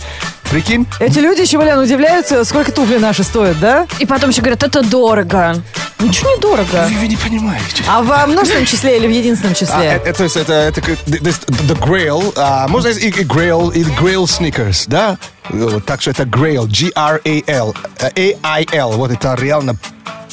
Прикинь? 0.55 0.87
Эти 1.01 1.19
люди 1.19 1.41
еще, 1.41 1.57
блин, 1.57 1.79
удивляются, 1.79 2.45
сколько 2.45 2.71
туфли 2.71 2.95
наши 2.95 3.23
стоят, 3.23 3.59
да? 3.59 3.85
И 3.99 4.05
потом 4.05 4.29
еще 4.29 4.39
говорят, 4.39 4.63
это 4.63 4.81
дорого. 4.83 5.61
Ничего 5.99 6.29
не 6.33 6.39
дорого. 6.39 6.87
Вы, 6.89 6.97
вы 7.01 7.07
не 7.09 7.17
понимаете. 7.17 7.83
А 7.89 8.01
во 8.01 8.25
множественном 8.25 8.65
числе 8.65 8.95
или 8.95 9.05
в 9.05 9.09
единственном 9.09 9.51
А, 9.51 9.55
числе? 9.55 9.85
это, 10.05 10.13
то 10.13 10.23
есть 10.23 10.37
это, 10.37 10.53
это 10.53 10.79
the, 10.79 10.95
the- 11.19 11.77
grail, 11.85 12.31
а, 12.37 12.69
можно 12.69 12.87
и, 12.87 13.09
и 13.09 13.23
grail, 13.25 13.73
и 13.73 13.83
grail 13.83 14.23
sneakers, 14.23 14.85
да? 14.87 15.17
Вот, 15.49 15.85
Так 15.85 16.01
что 16.01 16.11
это 16.11 16.23
grail, 16.23 16.67
G-R-A-L, 16.67 17.75
э, 18.15 18.33
A-I-L, 18.41 18.91
вот 18.93 19.11
это 19.11 19.35
реально 19.37 19.75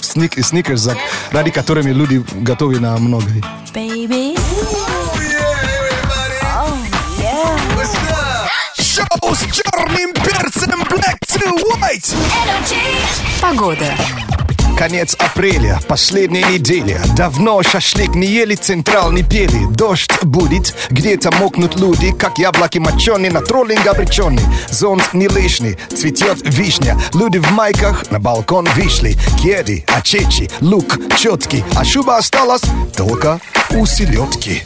сник, 0.01 0.35
сникерс, 0.41 0.89
ради 1.33 1.51
которыми 1.51 1.91
люди 1.91 2.25
готовы 2.35 2.79
на 2.79 2.97
многое. 2.97 3.43
Шоу 9.03 9.35
с 9.35 9.41
черным 9.53 10.13
перцем 10.13 10.83
Black 10.83 11.19
to 11.27 11.59
White. 11.75 12.15
Погода. 13.41 13.87
Конец 14.77 15.17
апреля, 15.19 15.81
последняя 15.89 16.45
неделя. 16.45 17.01
Давно 17.17 17.63
шашлык 17.63 18.15
не 18.15 18.27
ели, 18.27 18.55
централ 18.55 19.11
не 19.13 19.23
пели. 19.23 19.67
Дождь 19.71 20.13
будет, 20.23 20.75
где-то 20.91 21.31
мокнут 21.33 21.79
люди, 21.79 22.13
как 22.13 22.39
яблоки 22.39 22.79
моченые, 22.79 23.31
на 23.31 23.41
троллинг 23.41 23.87
обреченный. 23.87 24.45
Зонт 24.71 25.15
не 25.15 25.29
лишний, 25.29 25.77
цветет 25.95 26.39
вишня. 26.43 26.99
Люди 27.15 27.39
в 27.39 27.51
майках 27.53 28.11
на 28.11 28.19
балкон 28.19 28.69
вышли. 28.75 29.17
Кеди, 29.43 29.85
очечи, 29.97 30.51
лук 30.61 30.99
четкий, 31.17 31.65
а 31.77 31.85
шуба 31.85 32.19
осталась 32.19 32.63
только 32.97 33.41
у 33.71 33.87
селедки. 33.87 34.63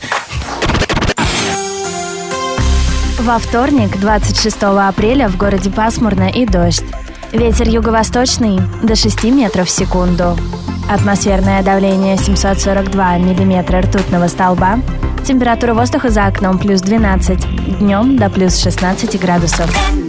Во 3.26 3.40
вторник, 3.40 3.98
26 3.98 4.56
апреля, 4.62 5.28
в 5.28 5.36
городе 5.36 5.68
пасмурно 5.68 6.28
и 6.28 6.46
дождь. 6.46 6.84
Ветер 7.32 7.68
юго-восточный 7.68 8.60
до 8.84 8.94
6 8.94 9.24
метров 9.24 9.66
в 9.66 9.70
секунду. 9.70 10.38
Атмосферное 10.88 11.60
давление 11.64 12.18
742 12.18 13.18
миллиметра 13.18 13.80
ртутного 13.80 14.28
столба. 14.28 14.78
Температура 15.26 15.74
воздуха 15.74 16.08
за 16.08 16.26
окном 16.26 16.60
плюс 16.60 16.80
12. 16.82 17.80
Днем 17.80 18.16
до 18.16 18.30
плюс 18.30 18.62
16 18.62 19.20
градусов. 19.20 20.05